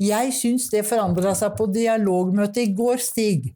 [0.00, 3.54] jeg syns det forandra seg på dialogmøtet i går, Stig.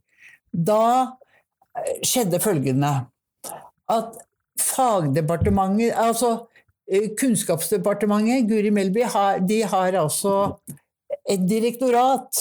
[0.51, 2.95] Da eh, skjedde følgende
[3.91, 4.19] at
[4.61, 6.47] fagdepartementet, altså
[6.91, 9.05] eh, Kunnskapsdepartementet, Guri Melby,
[9.49, 10.35] de har altså
[11.29, 12.37] et direktorat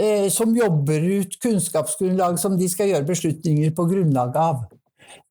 [0.00, 4.66] eh, som jobber ut kunnskapsgrunnlag som de skal gjøre beslutninger på grunnlag av.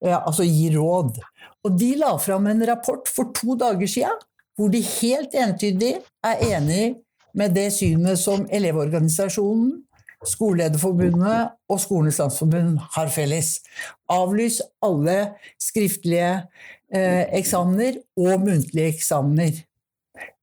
[0.04, 1.20] Eh, altså gi råd.
[1.66, 4.26] Og de la fram en rapport for to dager siden
[4.60, 5.94] hvor de helt entydig
[6.26, 6.98] er enig
[7.38, 9.78] med det synet som Elevorganisasjonen,
[10.28, 13.60] Skolelederforbundet og Skolenes landsforbund har felles.
[14.12, 15.18] Avlys alle
[15.62, 16.34] skriftlige
[16.92, 19.62] eh, eksamener og muntlige eksamener.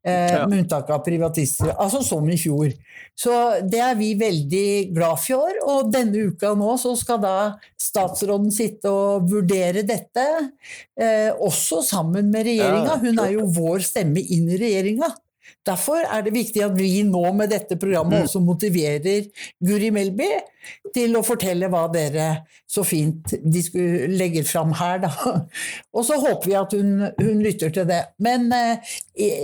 [0.07, 0.47] Eh, ja.
[0.47, 1.73] Med unntak av privatister.
[1.75, 2.71] Altså som i fjor.
[3.19, 3.33] Så
[3.67, 5.61] det er vi veldig glad for.
[5.67, 7.37] Og denne uka nå så skal da
[7.81, 10.27] statsråden sitte og vurdere dette.
[10.95, 12.97] Eh, også sammen med regjeringa.
[13.03, 15.11] Hun er jo vår stemme inn i regjeringa.
[15.67, 18.27] Derfor er det viktig at vi nå med dette programmet mm.
[18.29, 19.27] også motiverer
[19.63, 20.29] Guri Melby
[20.95, 22.27] til å fortelle hva dere
[22.67, 25.13] så fint de skulle legge fram her, da.
[25.97, 28.03] Og så håper vi at hun, hun lytter til det.
[28.23, 28.95] Men eh,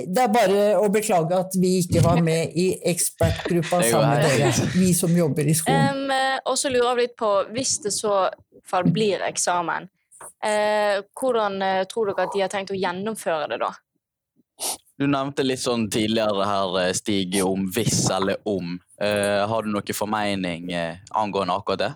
[0.06, 4.70] det er bare å beklage at vi ikke var med i ekspertgruppa sammen med dere,
[4.74, 6.06] vi som jobber i skolen.
[6.06, 8.26] Um, og så lurer vi litt på, hvis det så
[8.68, 9.88] fall blir eksamen,
[10.44, 13.72] eh, hvordan eh, tror dere at de har tenkt å gjennomføre det da?
[15.00, 18.76] Du nevnte litt sånn tidligere her, eh, Stig, om hvis eller om.
[19.02, 21.92] Uh, har du noen formening uh, angående akkurat det?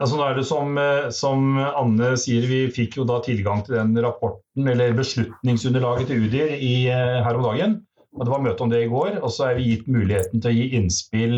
[0.00, 0.78] Altså, nå er det som,
[1.12, 6.54] som, Anne sier, Vi fikk jo da tilgang til den rapporten, eller beslutningsunderlaget til UDIR
[6.56, 7.74] i, her om dagen.
[8.16, 9.18] og Det var møte om det i går.
[9.20, 11.36] og Så er vi gitt muligheten til å gi innspill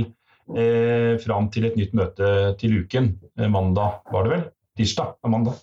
[0.55, 2.31] eh, fram til et nytt møte
[2.63, 3.17] til uken.
[3.51, 4.47] mandag, var det vel?
[4.79, 5.59] Tirsdag, mandag.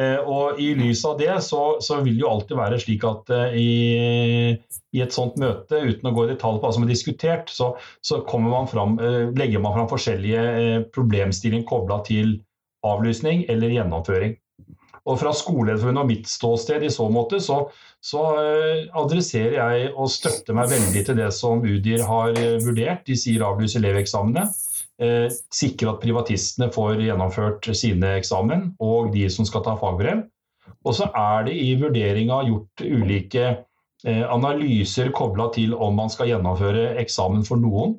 [0.00, 3.32] Eh, og I lys av det så, så, vil det jo alltid være slik at
[3.34, 3.68] eh, i,
[4.96, 7.74] i, et sånt møte, uten å gå i detalj på hva som er diskutert, så,
[8.04, 12.38] så man fram, eh, legger man fram forskjellige problemstillinger kobla til
[12.86, 14.36] avlysning eller gjennomføring.
[15.06, 17.68] Og Fra Skolelederforbundet og mitt ståsted i så måte, så,
[18.02, 18.24] så
[18.98, 23.04] adresserer jeg og støtter meg veldig til det som Udir har vurdert.
[23.06, 24.48] De sier avlyse eleveksamene
[25.52, 30.22] sikre at privatistene får gjennomført sine eksamen, og de som skal ta fagbrev.
[30.86, 36.30] Og så er det i vurderinga gjort ulike eh, analyser kobla til om man skal
[36.30, 37.96] gjennomføre eksamen for noen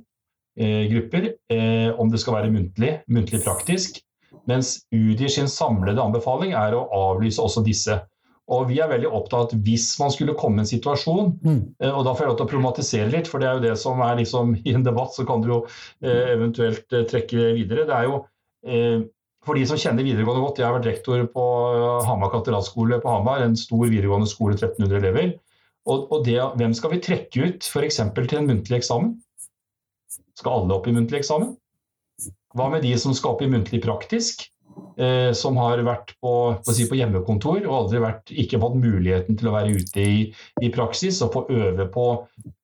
[0.60, 4.02] eh, grupper, eh, om det skal være muntlig, muntlig praktisk.
[4.48, 8.00] Mens UDI sin samlede anbefaling er å avlyse også disse.
[8.48, 11.60] Og vi er veldig opptatt av at hvis man skulle komme i en situasjon, mm.
[11.84, 13.76] Eh, og da får jeg lov til å problematisere litt, for det er jo det
[13.82, 17.88] som er liksom i en debatt, så kan du jo eh, eventuelt eh, trekke videre.
[17.90, 18.22] Det er jo
[18.68, 19.04] eh,
[19.48, 21.44] for de som kjenner videregående godt, jeg har vært rektor på
[22.04, 25.30] Hamar katedralskole på Hamar, en stor videregående skole, 1300 elever.
[25.88, 28.02] Og, og det, hvem skal vi trekke ut f.eks.
[28.18, 29.14] til en muntlig eksamen?
[30.36, 31.54] Skal alle opp i muntlig eksamen?
[32.58, 34.50] Hva med de som skal opp i muntlig praktisk?
[34.98, 36.34] Eh, som har vært på,
[36.66, 40.20] på, si, på, hjemmekontor og aldri vært, ikke fått muligheten til å være ute i,
[40.64, 42.08] i praksis og få øve på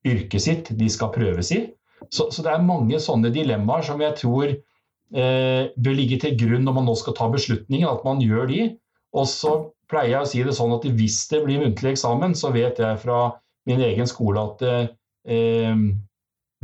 [0.06, 1.64] yrket sitt de skal prøves i.
[2.10, 6.66] Så, så, det er mange sånne dilemmaer som jeg tror eh, bør ligge til grunn
[6.66, 8.66] når man nå skal ta beslutninger, at man gjør de.
[9.14, 9.54] Og så
[9.90, 13.00] pleier jeg å si det sånn at hvis det blir muntlig eksamen, så vet jeg
[13.02, 13.28] fra
[13.68, 15.76] min egen skole at eh,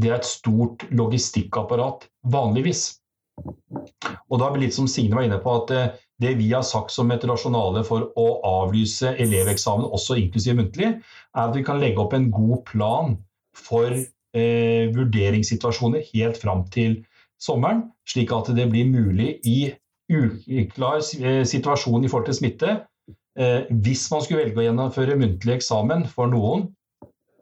[0.00, 2.99] det er et stort logistikkapparat vanligvis.
[4.30, 6.92] Og da blir litt som Signe var inne på, at eh, det vi har sagt
[6.94, 12.02] som et rasjonale for å avlyse eleveksamen, også inklusiv muntlig, er at vi kan legge
[12.02, 13.14] opp en god plan
[13.56, 17.00] for eh, vurderingssituasjoner helt fram til
[17.40, 19.72] sommeren, slik at det blir mulig i
[20.10, 22.76] uklar eh, situasjon i forhold til smitte.
[23.38, 26.68] Eh, hvis man skulle velge å gjennomføre muntlig eksamen for noen,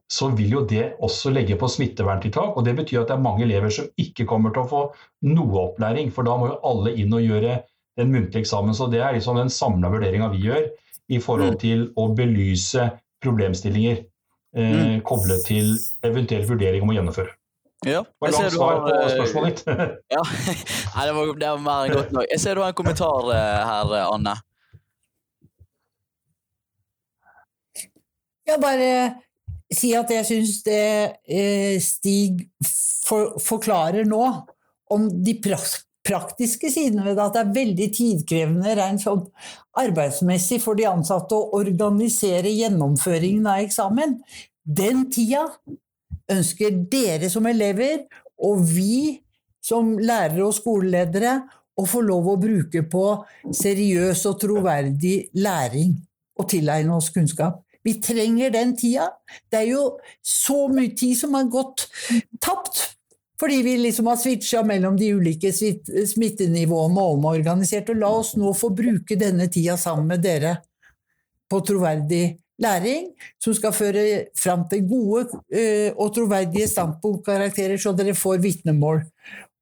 [0.08, 2.56] så vil jo det også legge på smitteverntiltak.
[2.56, 4.82] og Det betyr at det er mange elever som ikke kommer til å få
[5.28, 6.12] noe opplæring.
[6.14, 7.58] For da må jo alle inn og gjøre
[8.00, 8.74] en muntlig eksamen.
[8.74, 10.64] Så det er liksom den samla vurderinga vi gjør
[11.12, 11.60] i forhold mm.
[11.60, 12.88] til å belyse
[13.24, 15.04] problemstillinger eh, mm.
[15.08, 15.74] koblet til
[16.06, 17.34] eventuell vurdering om å gjennomføre.
[17.86, 19.60] Ja, jeg ser du har ditt.
[20.16, 22.26] ja, Nei, det, var, det var mer enn godt nok.
[22.32, 24.34] Jeg ser du har en kommentar eh, her, Anne.
[28.48, 28.88] Jeg bare
[29.72, 30.84] si at jeg syns det
[31.28, 34.22] eh, Stig for, forklarer nå,
[34.92, 35.34] om de
[36.08, 39.26] praktiske sidene ved det, at det er veldig tidkrevende rent sånn
[39.78, 44.16] arbeidsmessig for de ansatte å organisere gjennomføringen av eksamen,
[44.64, 45.46] den tida
[46.32, 48.06] ønsker dere som elever
[48.44, 49.18] og vi
[49.64, 51.38] som lærere og skoleledere
[51.78, 53.04] å få lov å bruke på
[53.54, 55.94] seriøs og troverdig læring
[56.38, 57.62] og tilegne oss kunnskap.
[57.86, 59.08] Vi trenger den tida.
[59.50, 59.82] Det er jo
[60.24, 61.86] så mye tid som har gått
[62.42, 62.84] tapt.
[63.38, 67.92] Fordi vi liksom har switcha mellom de ulike smittenivåene og omorganisert.
[67.92, 70.56] Og la oss nå få bruke denne tida sammen med dere
[71.48, 74.04] på troverdig læring, som skal føre
[74.36, 79.04] fram til gode uh, og troverdige standpunktkarakterer, så dere får vitnemål.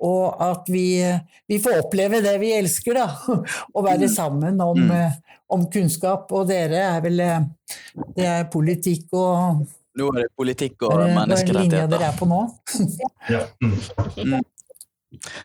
[0.05, 1.01] Og at vi,
[1.49, 3.39] vi, får oppleve det vi elsker, da.
[3.77, 4.13] Å være mm.
[4.13, 4.93] sammen om, mm.
[4.93, 6.33] uh, om kunnskap.
[6.37, 7.49] Og dere er vel eh,
[8.17, 9.65] Det er politikk og
[9.97, 11.87] Nå er det politikk og menneskerettigheter.
[11.87, 12.43] Er dere er på nå.
[13.33, 13.47] ja.
[13.65, 14.43] Mm.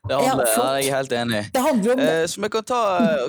[0.10, 1.42] Det handler, ja, jeg er helt enig.
[1.54, 2.80] Det handler om eh, så vi kan ta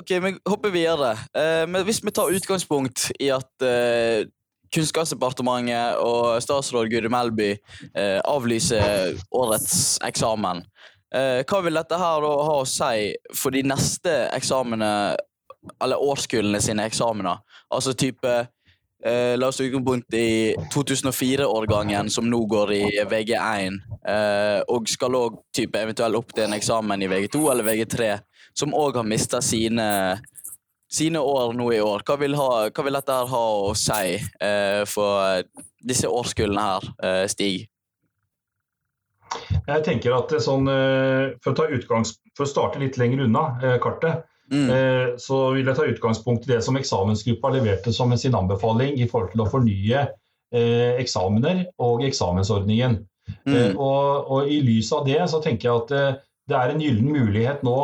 [0.01, 1.13] Ok, vi hopper videre.
[1.31, 4.25] Eh, men hvis vi tar utgangspunkt i at eh,
[4.73, 12.29] Kunnskapsdepartementet og statsråd Guri Melby eh, avlyser årets eksamen, eh, hva vil dette her da
[12.47, 14.89] ha å si for de neste eksamene
[15.83, 17.39] eller årskullene sine eksamener.
[17.73, 18.33] Altså type
[19.05, 25.19] eh, La oss ta utgangspunkt i 2004-årgangen som nå går i VG1, eh, og skal
[25.19, 28.13] òg eventuelt opp til en eksamen i VG2 eller VG3,
[28.53, 29.87] som òg har mista sine,
[30.91, 32.05] sine år nå i år.
[32.07, 35.43] Hva vil, ha, hva vil dette her ha å si eh, for
[35.83, 37.69] disse årskullene her, eh, Stig?
[39.67, 42.03] Jeg tenker at sånn, eh, For å,
[42.37, 44.69] for å starte litt lenger unna eh, kartet, Mm.
[44.69, 49.07] Eh, så vil jeg ta utgangspunkt i det som eksamensgruppa leverte som sin anbefaling i
[49.09, 50.03] forhold til å fornye
[50.53, 52.99] eh, eksamener og eksamensordningen.
[53.47, 53.55] Mm.
[53.55, 57.07] Eh, og, og, I lys av det så tenker jeg at det er en gyllen
[57.07, 57.77] mulighet nå.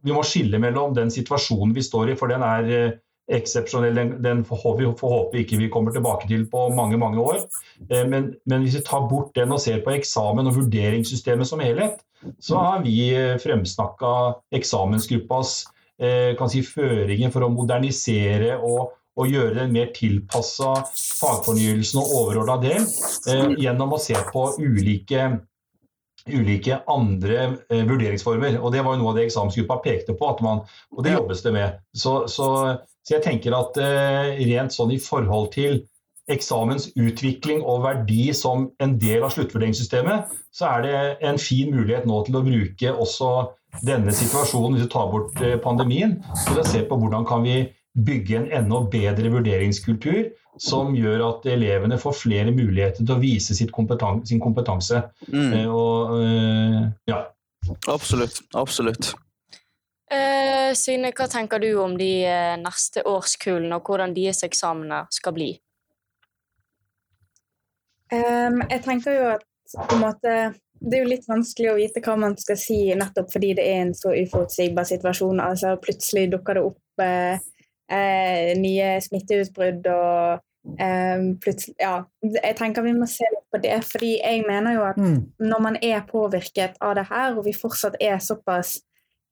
[0.00, 2.94] Vi må skille mellom den situasjonen vi står i, for den er
[3.32, 3.94] eksepsjonell.
[3.96, 7.44] Den, den får vi håpe ikke vi kommer tilbake til på mange mange år.
[7.88, 12.02] Men, men, hvis vi tar bort den og ser på eksamen og vurderingssystemet som helhet,
[12.40, 12.98] så har vi
[13.40, 14.12] fremsnakka
[14.56, 15.62] eksamensgruppas
[15.98, 22.14] Eh, kan si, føringer for å modernisere og, og gjøre den mer tilpassa fagfornyelsen og
[22.18, 22.86] overordna del,
[23.30, 25.28] eh, gjennom å se på ulike,
[26.26, 28.58] ulike andre eh, vurderingsformer.
[28.58, 31.54] Og Det var jo noe av det eksamensgruppa pekte på, man, og det jobbes det
[31.54, 31.78] med.
[31.94, 32.48] Så, så,
[33.04, 35.82] så jeg tenker at eh, rent sånn i forhold til
[36.32, 42.06] eksamens utvikling og verdi som en del av sluttvurderingssystemet, så er det en fin mulighet
[42.08, 43.32] nå til å bruke også
[43.84, 47.58] denne situasjonen, hvis vi tar bort eh, pandemien, til å se på hvordan kan vi
[48.06, 53.68] bygge en enda bedre vurderingskultur som gjør at elevene får flere muligheter til å vise
[53.74, 55.02] kompetanse, sin kompetanse.
[55.28, 55.52] Mm.
[55.58, 56.16] Eh, og,
[57.10, 57.20] ja.
[57.90, 58.40] Absolutt.
[58.56, 59.12] Absolutt.
[60.12, 62.12] Uh, Signe, hva tenker du om de
[62.60, 65.52] neste årskullene, og hvordan deres eksamener skal bli?
[68.12, 70.34] Um, jeg tenker jo at på en måte
[70.84, 73.84] det er jo litt vanskelig å vite hva man skal si, nettopp fordi det er
[73.86, 75.42] en så uforutsigbar situasjon.
[75.42, 77.44] Altså, plutselig dukker det opp eh,
[77.92, 81.94] eh, nye smitteutbrudd og eh, plutselig Ja,
[82.26, 83.78] jeg tenker vi må se litt på det.
[83.88, 85.20] fordi jeg mener jo at mm.
[85.46, 88.76] når man er påvirket av det her, og vi fortsatt er såpass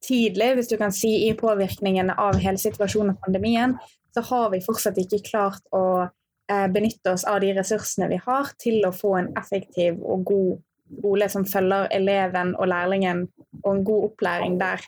[0.07, 3.77] tidlig, hvis du kan si, i påvirkningen av hele situasjonen og pandemien,
[4.15, 8.53] så har vi fortsatt ikke klart å eh, benytte oss av de ressursene vi har
[8.61, 10.53] til å få en effektiv og god
[10.93, 13.25] skole som følger eleven og lærlingen,
[13.63, 14.83] og en god opplæring der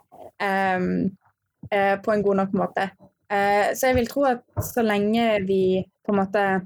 [0.77, 0.91] um,
[1.73, 2.85] uh, på en god nok måte.
[3.33, 5.63] Uh, så jeg vil tro at så lenge vi
[6.05, 6.61] på en måte Eh,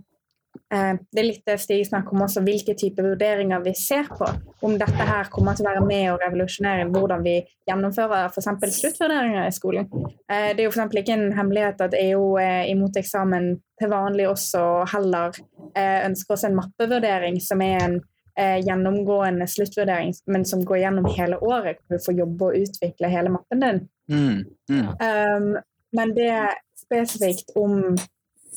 [0.68, 4.26] det er litt det Stig snakker om også, hvilke typer vurderinger vi ser på.
[4.66, 8.50] Om dette her kommer til å være med å revolusjonere hvordan vi gjennomfører f.eks.
[8.76, 9.88] sluttvurderinger i skolen.
[10.28, 11.00] Eh, det er jo f.eks.
[11.00, 15.40] ikke en hemmelighet at EU er imot eksamen til vanlig også, og heller
[15.72, 18.00] eh, ønsker oss en mappevurdering som er en
[18.38, 23.32] gjennomgående sluttvurdering, men som går gjennom hele året, hvor du får jobbe og utvikle hele
[23.34, 23.80] mappen din.
[24.14, 25.56] Mm, mm.
[25.98, 26.36] Men det
[26.78, 27.96] spesifikt om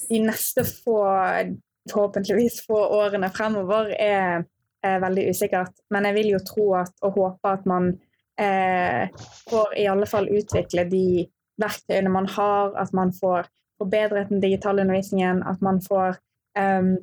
[0.10, 1.00] de neste få
[1.90, 4.46] forhåpentligvis få årene fremover, er,
[4.84, 5.74] er, veldig usikkert.
[5.90, 7.94] Men jeg vil jo tro at, og håpe at man
[8.42, 9.08] eh,
[9.50, 11.26] får i alle fall utvikle de
[11.62, 13.50] verktøyene man har, at man får
[13.82, 16.20] forbedret den digitale undervisningen, at man får
[16.60, 16.96] um,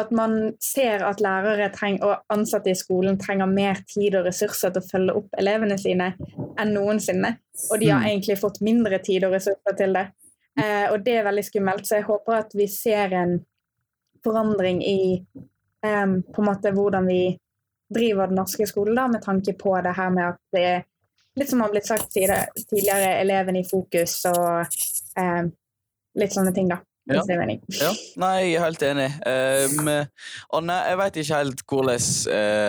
[0.00, 4.72] at man ser at lærere trenger, og ansatte i skolen trenger mer tid og ressurser
[4.72, 7.34] til å følge opp elevene sine enn noensinne.
[7.70, 8.08] Og de har mm.
[8.08, 10.06] egentlig fått mindre tid og ressurser til det.
[10.60, 11.84] Eh, og det er veldig skummelt.
[11.88, 13.36] Så jeg håper at vi ser en
[14.24, 15.00] forandring i
[15.86, 17.22] um, på en måte hvordan vi
[17.92, 20.86] driver den norske skolen, da, med tanke på det her med at det er
[21.40, 24.78] litt som har blitt sagt tidligere, eleven i fokus og
[25.18, 25.52] um,
[26.20, 26.80] litt sånne ting, da.
[27.10, 27.22] Ja.
[27.26, 27.88] ja.
[28.22, 29.08] Nei, jeg er helt enig.
[29.26, 29.88] Um,
[30.54, 32.04] Anne, jeg vet ikke helt hvordan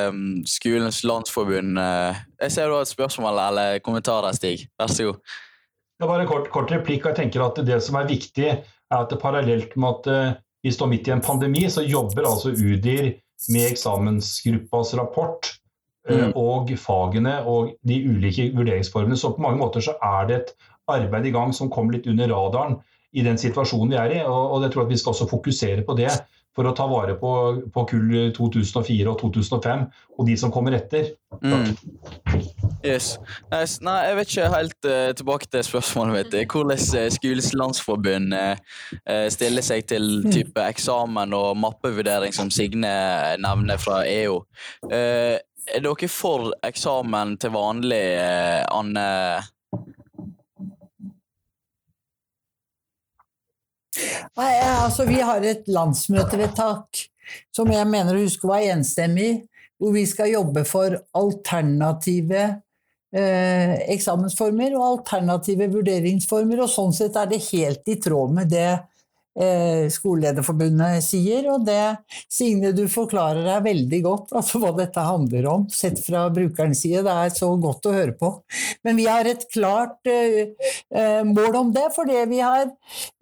[0.09, 4.65] um, Skolens Landsforbund uh, Jeg ser du har et spørsmål eller kommentarer, Stig.
[4.81, 5.35] Vær så god.
[6.01, 7.05] Det var en kort, kort replikk.
[7.05, 10.41] og jeg tenker at Det som er viktig, er at det parallelt med at uh,
[10.63, 13.11] vi står midt i en pandemi, så jobber altså UDIR
[13.51, 15.49] med eksamensgruppas rapport
[16.09, 16.31] eh, mm.
[16.39, 19.17] og fagene og de ulike vurderingsformene.
[19.19, 20.53] Så på mange måter så er det et
[20.93, 22.79] arbeid i gang som kommer litt under radaren
[23.13, 24.21] i den situasjonen vi er i.
[24.23, 26.11] Og, og jeg tror at vi skal også fokusere på det
[26.53, 27.33] for å ta vare på,
[27.73, 29.85] på kull 2004 og 2005
[30.17, 31.11] og de som kommer etter.
[31.41, 31.73] Mm.
[32.83, 33.15] Yes.
[33.79, 36.33] Nei, jeg vet ikke helt uh, tilbake til spørsmålet mitt.
[36.51, 42.91] Hvordan uh, Skoles landsforbund uh, stiller seg til type eksamen og mappevurdering, som Signe
[43.39, 44.41] nevner fra EU.
[44.91, 48.03] er dere for eksamen til vanlig,
[48.67, 49.07] Anne?
[54.33, 57.05] Nei, altså Vi har et landsmøtevedtak
[57.55, 59.45] som jeg mener å huske var enstemmig,
[59.79, 62.43] hvor vi skal jobbe for alternative
[63.15, 66.63] eh, eksamensformer og alternative vurderingsformer.
[66.65, 68.71] og Sånn sett er det helt i tråd med det
[69.39, 71.97] eh, Skolelederforbundet sier, og det
[72.31, 77.03] Signe, du forklarer deg veldig godt altså hva dette handler om, sett fra brukerens side.
[77.05, 78.33] Det er så godt å høre på.
[78.85, 80.55] Men vi har et klart eh,
[80.93, 82.71] eh mål om det, for vi har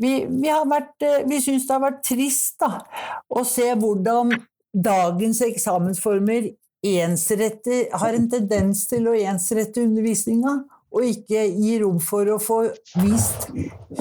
[0.02, 2.82] Vi, vi, har vært, eh, vi syns det har vært trist da,
[3.30, 4.34] å se hvordan
[4.72, 6.50] dagens eksamensformer
[6.82, 10.56] ensretter, har en tendens til å ensrette undervisninga,
[10.92, 12.64] og ikke gi rom for å få
[13.00, 13.48] vist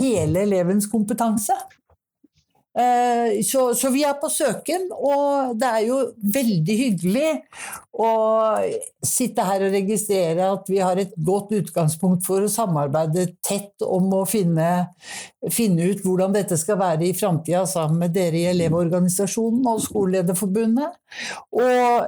[0.01, 1.55] hele elevens kompetanse.
[2.79, 7.33] Eh, så, så, vi er på søken, og det er jo veldig hyggelig
[7.99, 8.11] å
[9.03, 14.07] sitte her og registrere at vi har et godt utgangspunkt for å samarbeide tett om
[14.15, 14.69] å finne,
[15.51, 20.95] finne ut hvordan dette skal være i framtida sammen med dere i Elevorganisasjonen og Skolelederforbundet.
[21.59, 22.07] Og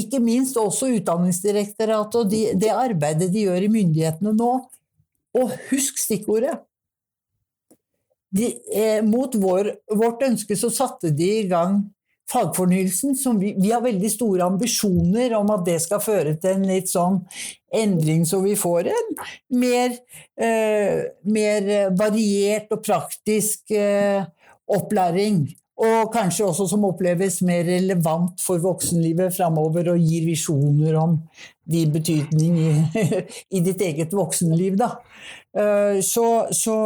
[0.00, 4.54] ikke minst også Utdanningsdirektoratet og de, det arbeidet de gjør i myndighetene nå.
[5.38, 6.56] Og husk stikkordet
[8.30, 11.80] de, eh, mot vår, vårt ønske så satte de i gang
[12.28, 13.16] fagfornyelsen.
[13.16, 16.90] Som vi, vi, har veldig store ambisjoner om at det skal føre til en litt
[16.92, 17.22] sånn
[17.74, 19.14] endring, så vi får en
[19.60, 19.96] mer,
[20.40, 24.24] eh, mer variert og praktisk eh,
[24.68, 25.46] opplæring.
[25.78, 31.20] Og kanskje også som oppleves mer relevant for voksenlivet framover og gir visjoner om
[31.70, 32.72] din betydning i,
[33.56, 34.74] i ditt eget voksenliv.
[34.80, 34.96] Da.
[35.54, 36.78] Eh, så, så,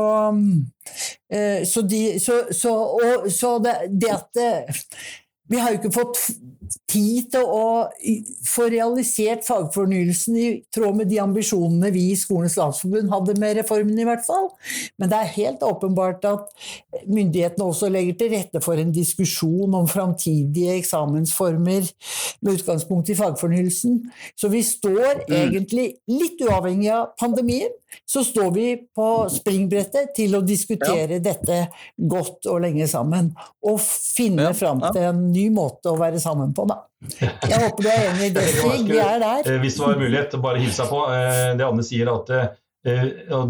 [1.32, 4.42] eh, så, de, så, det, det at
[5.50, 6.20] vi har jo ikke fått
[6.88, 7.64] tid til å
[8.46, 13.98] få realisert fagfornyelsen i tråd med de ambisjonene vi i Skolens landsforbund hadde med reformen,
[13.98, 14.50] i hvert fall.
[15.00, 16.48] Men det er helt åpenbart at
[17.06, 21.88] myndighetene også legger til rette for en diskusjon om framtidige eksamensformer
[22.42, 24.00] med utgangspunkt i fagfornyelsen.
[24.38, 25.36] Så vi står mm.
[25.42, 27.72] egentlig, litt uavhengig av pandemien,
[28.08, 28.66] så står vi
[28.96, 31.24] på springbrettet til å diskutere ja.
[31.24, 31.58] dette
[31.96, 33.32] godt og lenge sammen.
[33.68, 34.56] Og finne ja.
[34.56, 36.82] fram til en ny måte å være sammen på, da.
[37.10, 38.88] Jeg håper du er enig i det, Stig.
[38.90, 39.46] Vi er der.
[39.46, 41.02] Eh, hvis det var mulighet, bare hilse på.
[41.10, 42.48] Eh, det Anne sier at eh,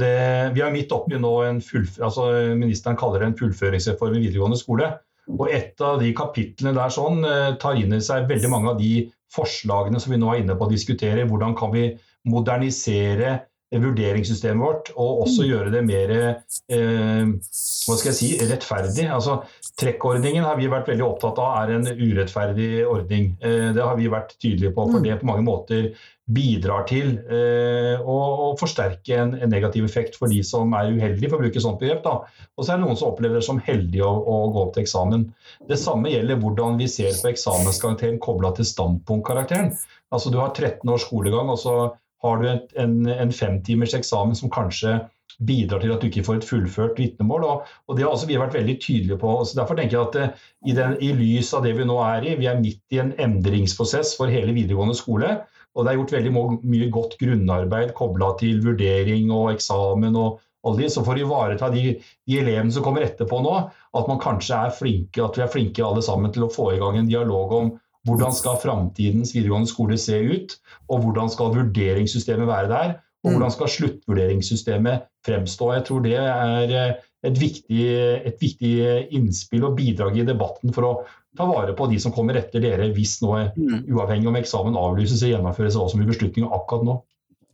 [0.00, 0.12] det,
[0.56, 2.26] vi er midt oppi nå en altså
[2.58, 4.90] Ministeren kaller det en fullføringsreform i videregående skole.
[5.32, 7.22] Og et av de kapitlene der sånn
[7.62, 10.66] tar inn i seg veldig mange av de forslagene som vi nå er inne på
[10.66, 11.24] å diskutere.
[11.30, 11.86] Hvordan kan vi
[12.28, 13.38] modernisere
[13.80, 19.06] vurderingssystemet vårt, og også gjøre det mer eh, hva skal jeg si, rettferdig.
[19.12, 19.40] Altså,
[19.80, 23.32] trekkordningen har vi vært veldig opptatt av er en urettferdig ordning.
[23.40, 25.06] Eh, det har vi vært tydelige på, for mm.
[25.06, 25.92] det på mange måter
[26.32, 31.30] bidrar til eh, å, å, forsterke en, en, negativ effekt for de som er uheldige,
[31.32, 32.04] for å bruke sånt begrep.
[32.04, 32.44] Da.
[32.56, 34.84] Og så er det noen som opplever det som heldige å, å, gå opp til
[34.84, 35.26] eksamen.
[35.68, 39.74] Det samme gjelder hvordan vi ser på eksamenskarakteren kobla til standpunktkarakteren.
[40.12, 41.76] Altså Du har 13 års skolegang, og så
[42.22, 42.94] har du en, en,
[43.26, 45.00] en femtimers eksamen som kanskje
[45.40, 47.46] bidrar til at du ikke får et fullført vitnemål.
[47.48, 49.32] Og, og, Det har også vi vært veldig tydelige på.
[49.44, 51.98] så Derfor tenker jeg at det, eh, i, den, i, lys av det vi nå
[52.04, 55.34] er i, vi er midt i en endringsprosess for hele videregående skole.
[55.72, 56.32] Og det er gjort veldig
[56.68, 60.16] mye godt grunnarbeid kobla til vurdering og eksamen.
[60.16, 61.96] og alle de, Så for å ivareta de,
[62.28, 63.54] de, elevene som kommer etterpå nå,
[63.98, 66.78] at man kanskje er flinke, at vi er flinke alle sammen til å få i
[66.82, 67.72] gang en dialog om
[68.08, 70.56] hvordan skal framtidens videregående skole se ut,
[70.90, 72.94] og hvordan skal vurderingssystemet være der?
[73.22, 73.36] Og mm.
[73.36, 75.72] hvordan skal sluttvurderingssystemet fremstå?
[75.76, 77.84] Jeg tror det er eh, et viktig,
[78.26, 78.72] et viktig
[79.14, 80.92] innspill og bidrag i debatten for å
[81.38, 83.86] ta vare på de som kommer etter dere, hvis nå, mm.
[83.94, 86.98] uavhengig om eksamen avlyses og gjennomføres, hva som blir beslutningen akkurat nå.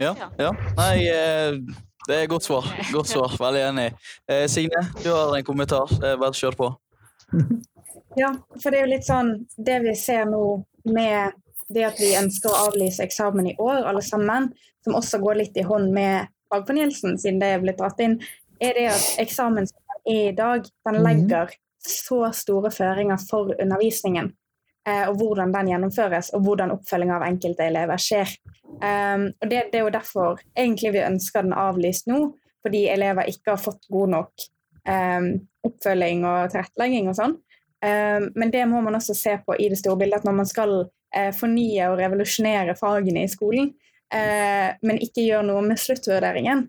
[0.01, 0.55] Ja, ja.
[0.79, 1.61] Nei, eh,
[2.09, 2.65] det er godt svar.
[2.95, 3.37] Godt svar.
[3.37, 3.91] Veldig enig.
[4.31, 5.93] Eh, Signe, du har en kommentar.
[6.01, 6.73] Bare kjør på.
[8.19, 8.33] Ja,
[8.63, 10.43] for det er jo litt sånn Det vi ser nå
[10.89, 11.37] med
[11.69, 14.49] det at vi ønsker å avlyse eksamen i år, alle sammen,
[14.85, 18.17] som også går litt i hånd med fagfornyelsen, siden det er blitt dratt inn,
[18.57, 21.05] er det at eksamen som er i dag, den mhm.
[21.05, 21.53] legger
[21.89, 24.33] så store føringer for undervisningen.
[24.89, 28.33] Eh, og hvordan den gjennomføres, og hvordan oppfølging av enkelte elever skjer.
[28.79, 32.21] Um, og det, det, er jo derfor egentlig vi ønsker den avlyst nå,
[32.65, 34.45] fordi elever ikke har fått god nok
[34.87, 35.29] um,
[35.67, 37.37] oppfølging og tilrettelegging og sånn.
[37.85, 40.49] Ehm, men det må man også se på i det store bildet, at når man
[40.49, 40.75] skal
[41.15, 43.71] eh, fornye og revolusjonere fagene i skolen,
[44.15, 46.67] eh, men ikke gjøre noe med sluttvurderingen,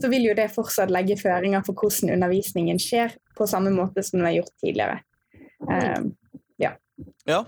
[0.00, 4.20] så vil jo det fortsatt legge føringer for hvordan undervisningen skjer, på samme måte som
[4.20, 5.00] den har gjort tidligere.
[6.60, 6.74] Ja.
[7.26, 7.38] Ja,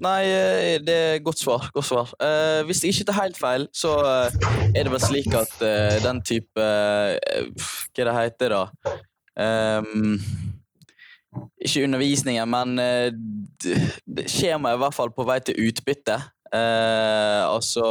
[0.00, 1.66] nei, eh, det er godt svar.
[1.74, 2.12] Godt svar.
[2.64, 5.52] Hvis jeg ikke tar helt feil, så er det vel slik at
[6.04, 8.94] den type Hva det heter det?
[9.34, 10.20] Um,
[11.64, 13.08] ikke undervisningen, men uh,
[14.28, 16.20] skjemaet er i hvert fall på vei til utbytte.
[16.54, 17.88] Uh, altså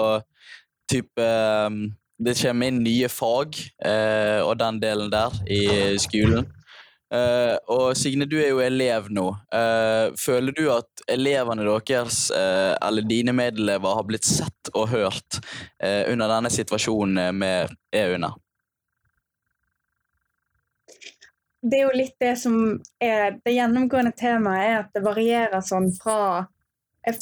[0.88, 1.26] type
[1.68, 1.90] um,
[2.24, 5.64] Det kommer inn nye fag uh, og den delen der i
[6.00, 6.48] skolen.
[7.14, 9.28] Uh, og Signe, du er jo elev nå.
[9.54, 15.42] Uh, føler du at elevene deres, uh, eller dine medelever, har blitt sett og hørt
[15.84, 17.52] under denne situasjonen vi
[18.00, 18.38] er under?
[21.64, 22.56] Det er jo litt det som
[23.02, 26.46] er det gjennomgående temaet, er at det varierer sånn fra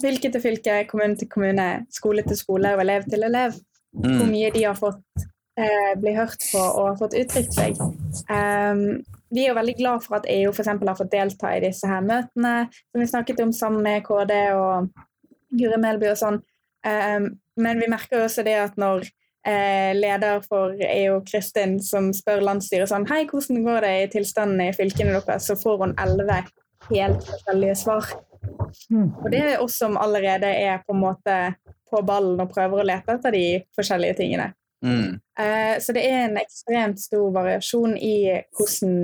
[0.02, 3.58] fylke til fylke, kommune til kommune, skole til skole og elev til elev.
[3.92, 4.18] Mm.
[4.18, 5.26] Hvor mye de har fått
[5.60, 7.80] eh, bli hørt på og fått uttrykt seg.
[8.32, 10.70] Um, vi er jo veldig glad for at EU f.eks.
[10.72, 14.92] har fått delta i disse her møtene som vi snakket om sammen med KD og
[15.52, 16.42] Guri Melby og sånn.
[16.88, 19.06] Um, men vi merker også det at når
[19.48, 24.66] eh, leder for EU, Kristin, som spør landsstyret sånn Hei, hvordan går det i tilstanden
[24.66, 25.50] i fylkene deres?
[25.50, 26.44] Så får hun elleve
[26.90, 28.10] helt forskjellige svar.
[28.90, 29.12] Mm.
[29.22, 31.38] Og det er oss som allerede er på en måte
[31.92, 34.52] på ballen og prøver å lete etter de forskjellige tingene.
[34.86, 35.20] Mm.
[35.40, 38.16] Eh, så det er en ekstremt stor variasjon i
[38.58, 38.96] hvordan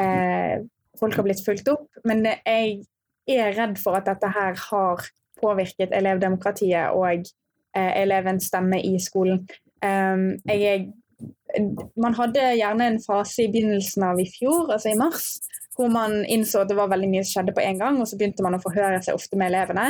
[0.00, 0.64] eh,
[0.98, 1.86] folk har blitt fulgt opp.
[2.08, 2.82] Men jeg
[3.30, 5.04] er redd for at dette her har
[5.42, 7.28] påvirket elevdemokratiet og
[7.76, 9.44] eh, elevens stemme i skolen.
[9.82, 10.92] Jeg,
[12.00, 15.34] man hadde gjerne en fase i begynnelsen av i fjor, altså i mars,
[15.76, 18.18] hvor man innså at det var veldig mye som skjedde på en gang, og så
[18.20, 19.86] begynte man å forhøre seg ofte med elevene.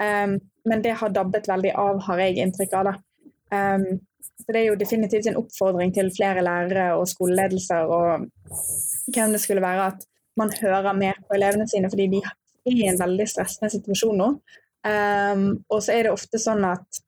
[0.00, 2.90] Um, men det har dabbet veldig av, har jeg inntrykk av.
[3.54, 3.86] Um,
[4.34, 8.26] så det er jo definitivt en oppfordring til flere lærere og skoleledelser og
[9.14, 10.08] hvem det skulle være, at
[10.40, 12.34] man hører mer på elevene sine, fordi de er
[12.72, 14.30] i en veldig stressende situasjon nå.
[14.84, 17.03] Um, og så er det ofte sånn at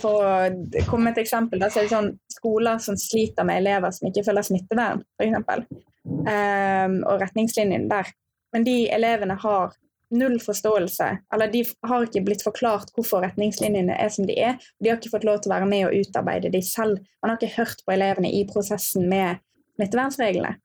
[0.00, 3.62] for å komme med et eksempel, da, så er det sånn skoler som sliter med
[3.62, 5.70] elever som ikke følger smittevern, f.eks.
[6.02, 8.10] Um, ehm, og retningslinjene der.
[8.52, 9.72] Men de elevene har
[10.12, 14.58] null forståelse, eller de har ikke blitt forklart hvorfor retningslinjene er som de er.
[14.82, 17.00] De har ikke fått lov til å være med og utarbeide de selv.
[17.22, 19.40] Man har ikke hørt på elevene i prosessen med
[19.78, 20.56] smittevernsreglene.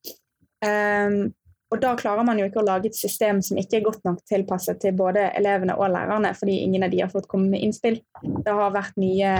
[0.66, 1.30] Um,
[1.68, 4.22] og da klarer man jo ikke å lage et system som ikke er godt nok
[4.30, 7.97] tilpasset til både elevene og lærerne, fordi ingen av de har fått komme med innspill.
[8.24, 9.32] Det har vært mye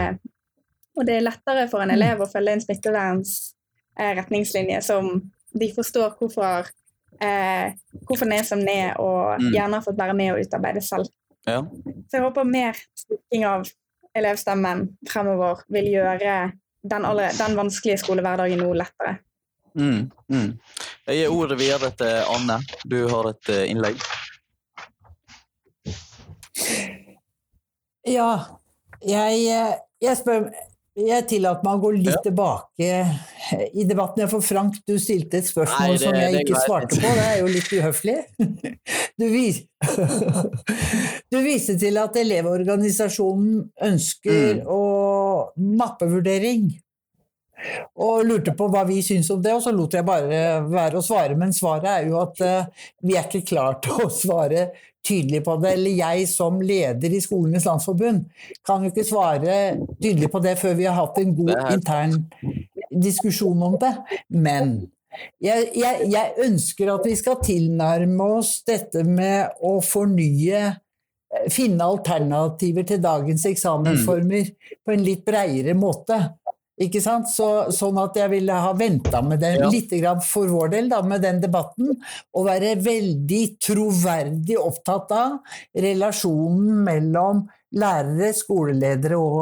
[0.97, 6.65] Og det er lettere for en elev å følge en smittevernsretningslinje som de forstår hvorfor,
[7.21, 9.53] eh, hvorfor den er som den er, og mm.
[9.53, 11.05] gjerne har fått være med og utarbeide selv.
[11.45, 11.61] Ja.
[12.09, 13.69] Så jeg håper mer styrking av
[14.17, 16.49] elevstemmen fremover vil gjøre
[16.82, 19.21] den, allerede, den vanskelige skolehverdagen noe lettere.
[19.78, 20.47] Mm, mm.
[21.07, 22.57] Jeg gir ordet videre til Anne.
[22.86, 24.01] Du har et uh, innlegg.
[28.07, 28.32] Ja,
[29.03, 30.47] jeg, eh, jeg spør
[30.97, 32.21] jeg tillater meg å gå litt ja.
[32.25, 32.88] tilbake
[33.78, 34.23] i debatten.
[34.32, 37.01] For Frank, du stilte et spørsmål Nei, det, som jeg ikke svarte på.
[37.03, 38.17] Det er jo litt uhøflig.
[39.17, 39.63] Du, vis,
[41.34, 44.67] du viste til at Elevorganisasjonen ønsker mm.
[44.69, 44.82] å
[45.57, 46.67] mappevurdering.
[48.03, 51.05] Og lurte på hva vi syns om det, og så lot jeg bare være å
[51.05, 51.38] svare.
[51.39, 54.70] Men svaret er jo at uh, vi er ikke klar til å svare
[55.08, 55.74] tydelig på det.
[55.78, 58.26] Eller jeg som leder i Skolenes landsforbund
[58.68, 59.58] kan jo ikke svare
[60.01, 62.20] tydelig på det før vi har hatt en god intern
[62.91, 63.93] diskusjon om det.
[64.34, 64.78] Men
[65.41, 71.88] jeg, jeg, jeg ønsker at vi skal tilnærme oss dette med å fornye eh, Finne
[71.88, 74.76] alternativer til dagens eksamensformer mm.
[74.86, 76.20] på en litt breiere måte.
[76.78, 77.25] Ikke sant?
[77.32, 79.69] Så, sånn at jeg ville ha venta med det ja.
[79.73, 79.93] litt
[80.28, 81.95] for vår del, da, med den debatten,
[82.38, 85.39] og være veldig troverdig opptatt av
[85.73, 87.47] relasjonen mellom
[87.78, 89.41] lærere, skoleledere og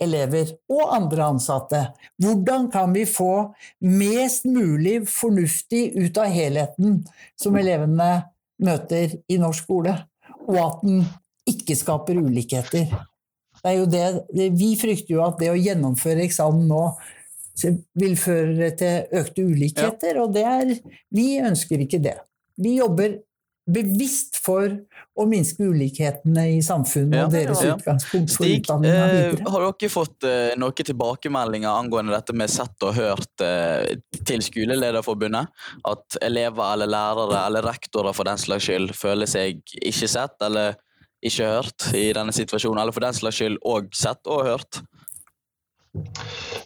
[0.00, 1.82] elever, og andre ansatte.
[2.22, 3.52] Hvordan kan vi få
[3.84, 7.02] mest mulig fornuftig ut av helheten
[7.36, 8.10] som elevene
[8.64, 9.98] møter i norsk skole,
[10.48, 11.04] og at den
[11.50, 12.88] ikke skaper ulikheter?
[13.60, 14.04] Det er jo det,
[14.56, 16.84] vi frykter jo at det å gjennomføre eksamen nå
[18.00, 20.22] vil føre til økte ulikheter, ja.
[20.22, 20.70] og det er
[21.12, 22.16] Vi ønsker ikke det.
[22.60, 23.18] Vi jobber
[23.70, 24.72] bevisst for
[25.20, 27.74] å minske ulikhetene i samfunnet ja, og deres ja.
[27.76, 29.52] utgangspunkt for Stig, utdanninga eh, videre.
[29.52, 35.52] Har dere fått eh, noen tilbakemeldinger angående dette med sett og hørt eh, til Skolelederforbundet?
[35.90, 40.78] At elever eller lærere eller rektorer for den slags skyld føler seg ikke sett eller
[41.26, 44.80] ikke hørt i denne situasjonen, eller for den slags skyld òg sett og hørt?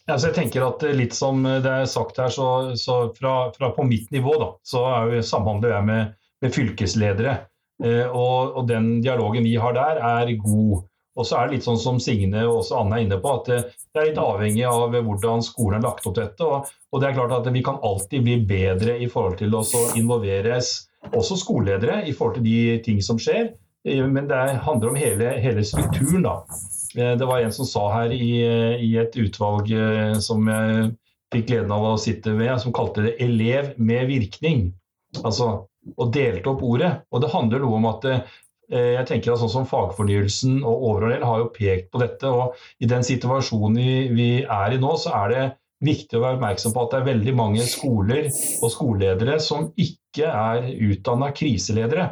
[0.05, 3.87] Ja, jeg tenker at Litt som det er sagt her, så, så fra, fra, på
[3.89, 7.39] mitt nivå da, så jo, samhandler jeg med, med fylkesledere.
[7.83, 10.85] Eh, og, og, den dialogen vi har der, er god.
[11.15, 13.51] Og så er det litt sånn som Signe og også Anne er inne på, at
[13.51, 13.59] det,
[13.95, 16.47] det er litt avhengig av hvordan skolen har lagt opp dette.
[16.47, 19.63] Og, og, det er klart at vi kan alltid bli bedre i forhold til å
[19.99, 20.75] involveres
[21.13, 23.53] også skoleledere i forhold til de ting som skjer.
[23.89, 26.45] Eh, men det handler om hele, hele strukturen, da.
[26.97, 28.31] Eh, det var en som sa her i,
[28.81, 30.95] i, et utvalg eh, som jeg
[31.35, 34.71] fikk gleden av å sitte med, som kalte det 'elev med virkning'.
[35.25, 35.67] Altså,
[35.97, 36.93] og delte opp ordet.
[37.13, 38.07] Og det handler noe om at
[38.73, 42.27] jeg tenker at sånn som Fagfornyelsen og Overordnel har jo pekt på dette.
[42.27, 45.43] og I den situasjonen vi, vi er i nå, så er det
[45.85, 50.33] viktig å være oppmerksom på at det er veldig mange skoler og skoleledere som ikke
[50.33, 52.09] er utdanna kriseledere.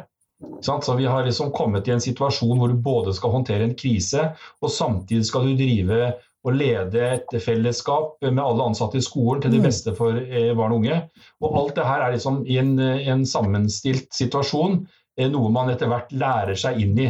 [0.61, 4.31] Så Vi har liksom kommet i en situasjon hvor du både skal håndtere en krise,
[4.61, 6.13] og samtidig skal du drive
[6.43, 9.67] og lede et fellesskap med alle ansatte i skolen til det mm.
[9.67, 10.97] beste for eh, barn og unge.
[11.43, 14.81] Og Alt det her er liksom i en, en sammenstilt situasjon,
[15.19, 17.07] eh, noe man etter hvert lærer seg inn i.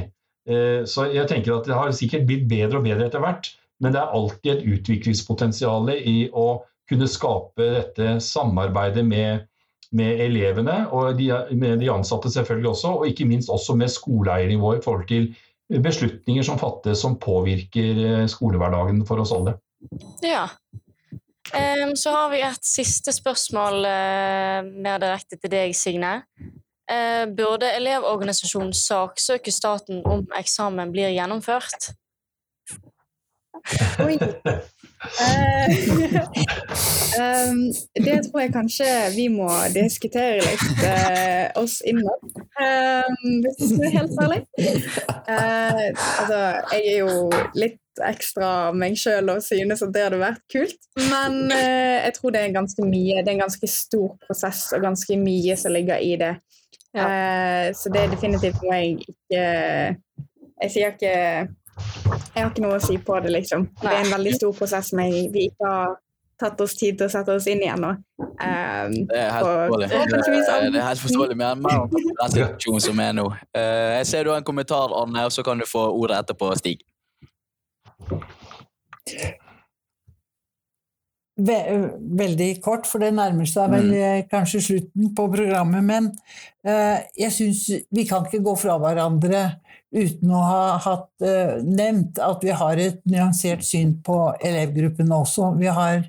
[0.50, 3.50] Eh, så jeg tenker at Det har sikkert blitt bedre og bedre etter hvert,
[3.82, 6.48] men det er alltid et utviklingspotensial i å
[6.90, 9.48] kunne skape dette samarbeidet med
[9.94, 14.82] med elevene og de, med de ansatte selvfølgelig også, og ikke minst også med skoleeiernivået
[14.82, 15.34] i forhold til
[15.84, 19.56] beslutninger som fattes som påvirker eh, skolehverdagen for oss alle.
[20.24, 20.48] Ja.
[21.54, 26.14] Um, så har vi et siste spørsmål uh, mer direkte til deg, Signe.
[26.90, 31.92] Uh, burde Elevorganisasjonen saksøke staten om eksamen blir gjennomført?
[34.04, 34.18] Oi.
[37.20, 37.60] um,
[38.06, 43.82] det tror jeg kanskje vi må diskutere litt uh, oss innad, um, hvis du skal
[43.84, 44.42] være helt ærlig.
[45.28, 45.86] Uh,
[46.20, 46.42] altså,
[46.74, 47.14] jeg er jo
[47.60, 50.80] litt ekstra meg sjøl og synes at det hadde vært kult.
[51.12, 53.22] Men uh, jeg tror det er ganske mye.
[53.22, 56.36] Det er en ganske stor prosess og ganske mye som ligger i det.
[56.94, 59.40] Så det er definitivt noe jeg ikke
[60.62, 61.14] Jeg sier ikke
[61.76, 63.68] jeg har ikke noe å si på det, liksom.
[63.82, 65.96] Det er en veldig stor prosess som vi ikke har
[66.44, 67.94] tatt oss tid til å sette oss inn i ennå.
[68.20, 69.90] Um, det er helt forståelig.
[70.74, 71.68] Det er helt forståelig, om
[72.22, 73.28] den situasjonen som er nå.
[73.56, 76.52] Uh, jeg ser du har en kommentar, Arne, og så kan du få ordet etterpå,
[76.60, 76.84] Stig.
[81.34, 83.94] Veldig kort, for det nærmer seg vel mm.
[83.98, 85.82] Eh, kanskje slutten på programmet.
[85.86, 86.12] Men
[86.68, 89.42] uh, jeg syns vi kan ikke gå fra hverandre
[89.94, 95.56] uten å ha hatt, uh, nevnt at vi har et nyansert syn på elevgruppene også.
[95.58, 96.06] Vi har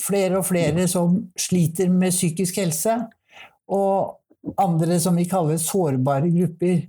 [0.00, 2.96] flere og flere som sliter med psykisk helse.
[3.72, 4.21] Og
[4.56, 6.80] andre som vi kaller sårbare grupper.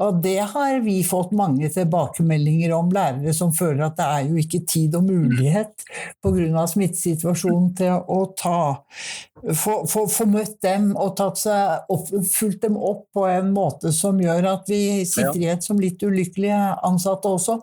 [0.00, 4.40] Og det har vi fått mange tilbakemeldinger om, lærere som føler at det er jo
[4.40, 5.84] ikke tid og mulighet
[6.24, 6.66] pga.
[6.72, 8.60] smittesituasjonen til å ta
[9.52, 15.04] få, møtt dem og opp, fulgt dem opp på en måte som gjør at vi
[15.08, 17.58] sitter igjen som litt ulykkelige ansatte også.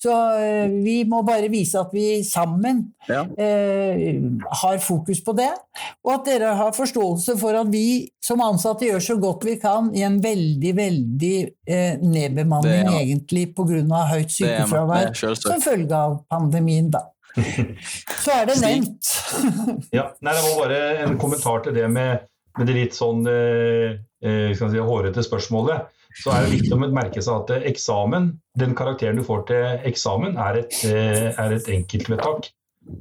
[0.00, 3.22] Så eh, vi må bare vise at vi sammen ja.
[3.38, 4.18] eh,
[4.62, 5.52] har fokus på det,
[6.06, 9.92] og at dere har forståelse for at vi som ansatte gjør så godt vi kan
[9.96, 11.36] i en veldig, veldig
[11.70, 12.98] eh, nedbemanning, det, ja.
[13.04, 14.04] egentlig pga.
[14.10, 17.06] høyt sykefravær som følge av pandemien, da.
[17.36, 19.10] Så er det nevnt.
[19.98, 22.26] ja, nei, Det var bare en kommentar til det med,
[22.58, 25.90] med det litt sånn eh, eh si, hårete spørsmålet.
[26.20, 30.34] Så er det viktig å merke seg at eksamen, den karakteren du får til eksamen,
[30.42, 32.50] er et, eh, er et enkeltvedtak.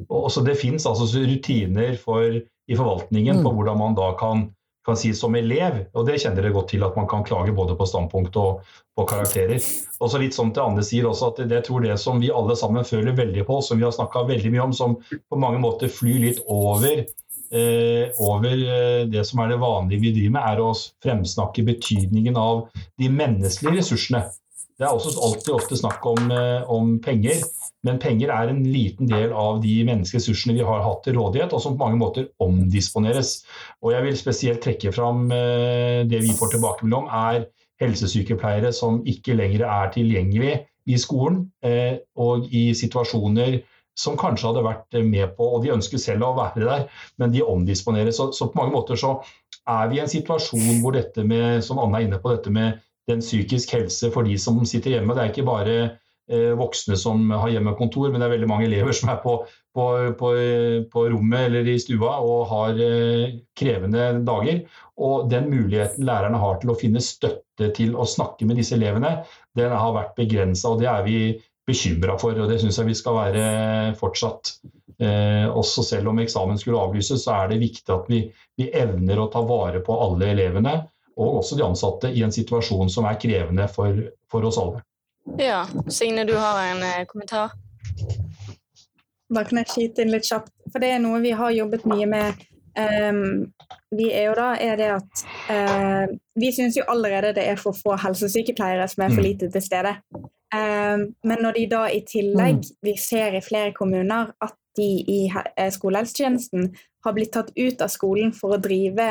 [0.10, 2.38] Og også det fins altså rutiner for,
[2.70, 3.56] i forvaltningen på mm.
[3.56, 4.50] hvordan man da kan
[4.90, 7.78] kan si som elev, og det kjenner dere godt til, at man kan klage både
[7.78, 8.66] på standpunkt og
[8.98, 9.62] på karakterer.
[10.00, 12.58] Og så litt sånn til Anne sier også at det tror det som vi alle
[12.60, 15.92] sammen føler veldig på, som vi har snakka veldig mye om, som på mange måter
[15.94, 17.06] flyr litt over,
[17.54, 20.74] eh, over eh, det som er det vanlige vi driver med, er å
[21.06, 22.68] fremsnakke betydningen av
[23.00, 24.26] de menneskelige ressursene.
[24.80, 27.44] Det er også alltid ofte snakk om, eh, om penger.
[27.88, 31.64] Men penger er en liten del av de menneskeressursene vi har hatt til rådighet, og
[31.64, 33.38] som på mange måter omdisponeres.
[33.84, 37.48] Og jeg vil spesielt trekke fram eh, det vi får tilbakemelding om, er
[37.80, 40.58] helsesykepleiere som ikke lenger er tilgjengelig
[40.90, 43.62] i skolen, eh, og i situasjoner
[44.00, 46.86] som kanskje hadde vært med på, og de ønsker selv å være der,
[47.20, 48.20] men de omdisponeres.
[48.20, 49.18] Så, så på mange måter så
[49.70, 52.80] er vi i en situasjon hvor dette med, som Anne er inne på, dette med
[53.10, 55.76] den psykisk helse for de som sitter hjemme, det er ikke bare
[56.30, 59.34] voksne som har hjemmekontor, men det er veldig mange elever som er på,
[59.76, 59.86] på,
[60.20, 60.30] på,
[60.92, 64.64] på rommet eller i stua og har eh, krevende dager.
[65.00, 69.20] Og den muligheten lærerne har til å finne støtte til å snakke med disse elevene,
[69.58, 71.20] den har vært begrensa, og det er vi
[71.70, 72.38] bekymra for.
[72.38, 73.48] Og det syns jeg vi skal være
[74.00, 74.58] fortsatt.
[75.00, 78.26] Eh, også selv om eksamen skulle avlyses, så er det viktig at vi,
[78.60, 80.76] vi evner å ta vare på alle elevene,
[81.20, 83.96] og også de ansatte, i en situasjon som er krevende for,
[84.32, 84.84] for oss alle.
[85.38, 87.52] Ja, Signe, du har en eh, kommentar?
[89.30, 90.52] Da kan jeg skyte inn litt kjapt.
[90.70, 92.46] For det er noe vi har jobbet mye med.
[92.80, 93.50] Um,
[93.96, 96.06] vi er jo da, er det at uh,
[96.40, 99.26] Vi syns jo allerede det er for få helsesykepleiere som er for mm.
[99.26, 99.96] lite til stede.
[100.54, 102.78] Um, men når de da i tillegg mm.
[102.86, 106.70] vi ser i flere kommuner at de i eh, skolehelsetjenesten
[107.06, 109.10] har blitt tatt ut av skolen for å drive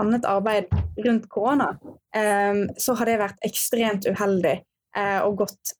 [0.00, 0.72] annet arbeid
[1.04, 4.56] rundt korona, um, så har det vært ekstremt uheldig.
[4.96, 5.74] Eh, og gått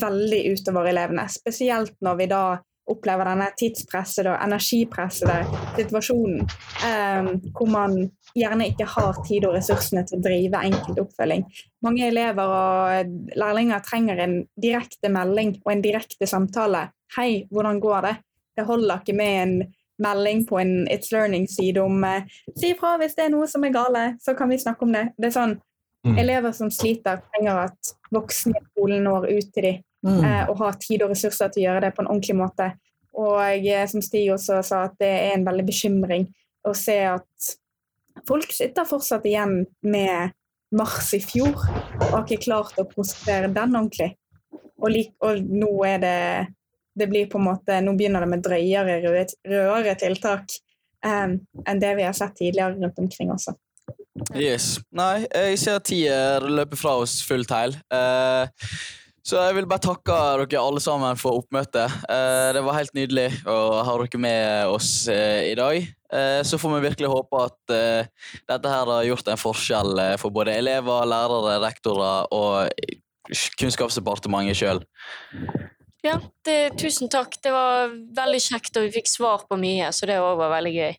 [0.00, 1.26] veldig utover elevene.
[1.28, 2.44] Spesielt når vi da
[2.90, 5.36] opplever denne tidspressede og energipressede
[5.76, 6.42] situasjonen,
[6.84, 7.96] eh, hvor man
[8.34, 11.46] gjerne ikke har tid og ressursene til å drive enkelt oppfølging.
[11.86, 16.90] Mange elever og lærlinger trenger en direkte melding og en direkte samtale.
[17.16, 18.16] 'Hei, hvordan går det?'
[18.56, 22.24] Det holder ikke med en melding på en It's Learning-side om eh,
[22.56, 25.12] 'Si ifra hvis det er noe som er gale, så kan vi snakke om det'.
[25.18, 25.60] Det er sånn
[26.04, 26.18] Mm.
[26.20, 30.24] Elever som sliter, trenger at voksne i skolen når ut til dem mm.
[30.24, 32.70] eh, og har tid og ressurser til å gjøre det på en ordentlig måte.
[33.16, 36.26] Og jeg, eh, som Stig også sa, at det er en veldig bekymring
[36.64, 37.54] å se at
[38.28, 40.34] folk sitter fortsatt igjen med
[40.74, 44.12] mars i fjor og har ikke klart å prosessere den ordentlig.
[44.82, 46.18] Og, like, og, nå er det
[46.94, 50.52] det blir på en måte, Nå begynner det med drøyere, rødere tiltak
[51.02, 51.32] um,
[51.66, 53.56] enn det vi har sett tidligere rundt omkring også.
[54.34, 54.78] Yes.
[54.94, 57.74] Nei, jeg ser tida løper fra oss fullt heil.
[57.92, 58.46] Uh,
[59.24, 61.92] så jeg vil bare takke dere alle sammen for oppmøtet.
[62.06, 65.92] Uh, det var helt nydelig å ha dere med oss uh, i dag.
[66.46, 67.72] så får vi virkelig håpe at
[68.46, 72.70] dette her har gjort en forskjell for både elever, lærere, rektorer og
[73.58, 74.84] Kunnskapsdepartementet sjøl.
[76.04, 77.34] Ja, det, tusen takk.
[77.42, 80.74] Det var veldig kjekt, og vi fikk svar på mye, så det òg var veldig
[80.76, 80.94] gøy.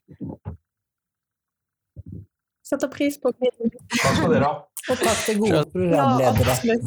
[2.66, 3.70] Setter pris på kvinnen.
[3.94, 4.54] Takk skal dere ha.
[4.90, 6.54] Og takk til gode programledere.
[6.66, 6.74] Ja,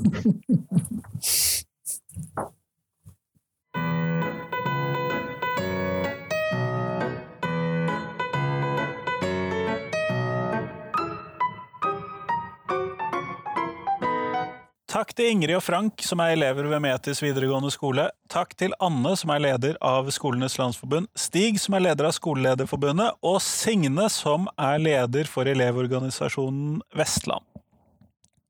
[14.99, 18.09] Takk til Ingrid og Frank, som er elever ved Metis videregående skole.
[18.27, 21.07] Takk til Anne, som er leder av Skolenes landsforbund.
[21.15, 23.15] Stig, som er leder av Skolelederforbundet.
[23.23, 27.47] Og Signe, som er leder for Elevorganisasjonen Vestland.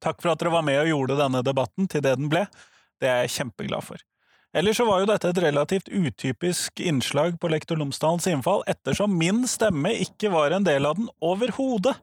[0.02, 2.48] Takk for at dere var med og gjorde denne debatten til det den ble.
[2.98, 4.02] Det er jeg kjempeglad for.
[4.50, 9.46] Ellers så var jo dette et relativt utypisk innslag på Lektor Lomsdalens innfall, ettersom min
[9.46, 11.94] stemme ikke var en del av den overhodet,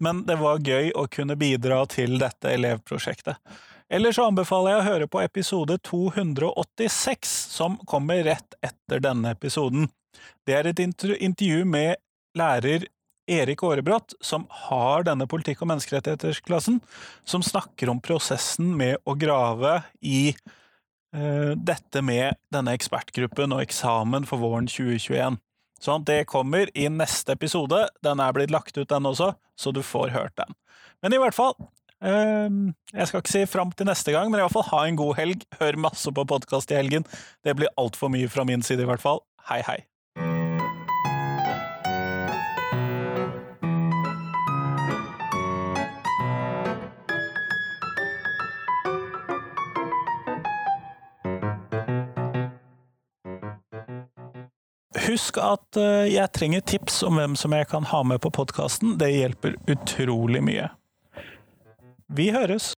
[0.00, 3.36] men det var gøy å kunne bidra til dette elevprosjektet.
[3.90, 9.88] Ellers så anbefaler jeg å høre på episode 286, som kommer rett etter denne episoden.
[10.46, 11.98] Det er et intervju med
[12.38, 12.86] lærer
[13.30, 16.78] Erik Aarebrot, som har denne politikk- og menneskerettighetsklassen,
[17.26, 20.30] som snakker om prosessen med å grave i
[21.16, 25.42] uh, dette med denne ekspertgruppen og eksamen for våren 2021.
[25.82, 27.88] Sånn, det kommer i neste episode.
[28.06, 30.54] Den er blitt lagt ut, den også, så du får hørt den.
[31.02, 31.56] Men i hvert fall
[32.00, 35.18] Jeg skal ikke si fram til neste gang, men i hvert fall ha en god
[35.20, 35.44] helg.
[35.60, 37.04] Hør masse på podkast i helgen.
[37.44, 39.20] Det blir altfor mye fra min side, i hvert fall.
[39.50, 39.80] Hei, hei.
[55.10, 58.94] Husk at eh, jeg trenger tips om hvem som jeg kan ha med på podkasten.
[59.00, 60.68] Det hjelper utrolig mye.
[62.16, 62.72] Vi høres!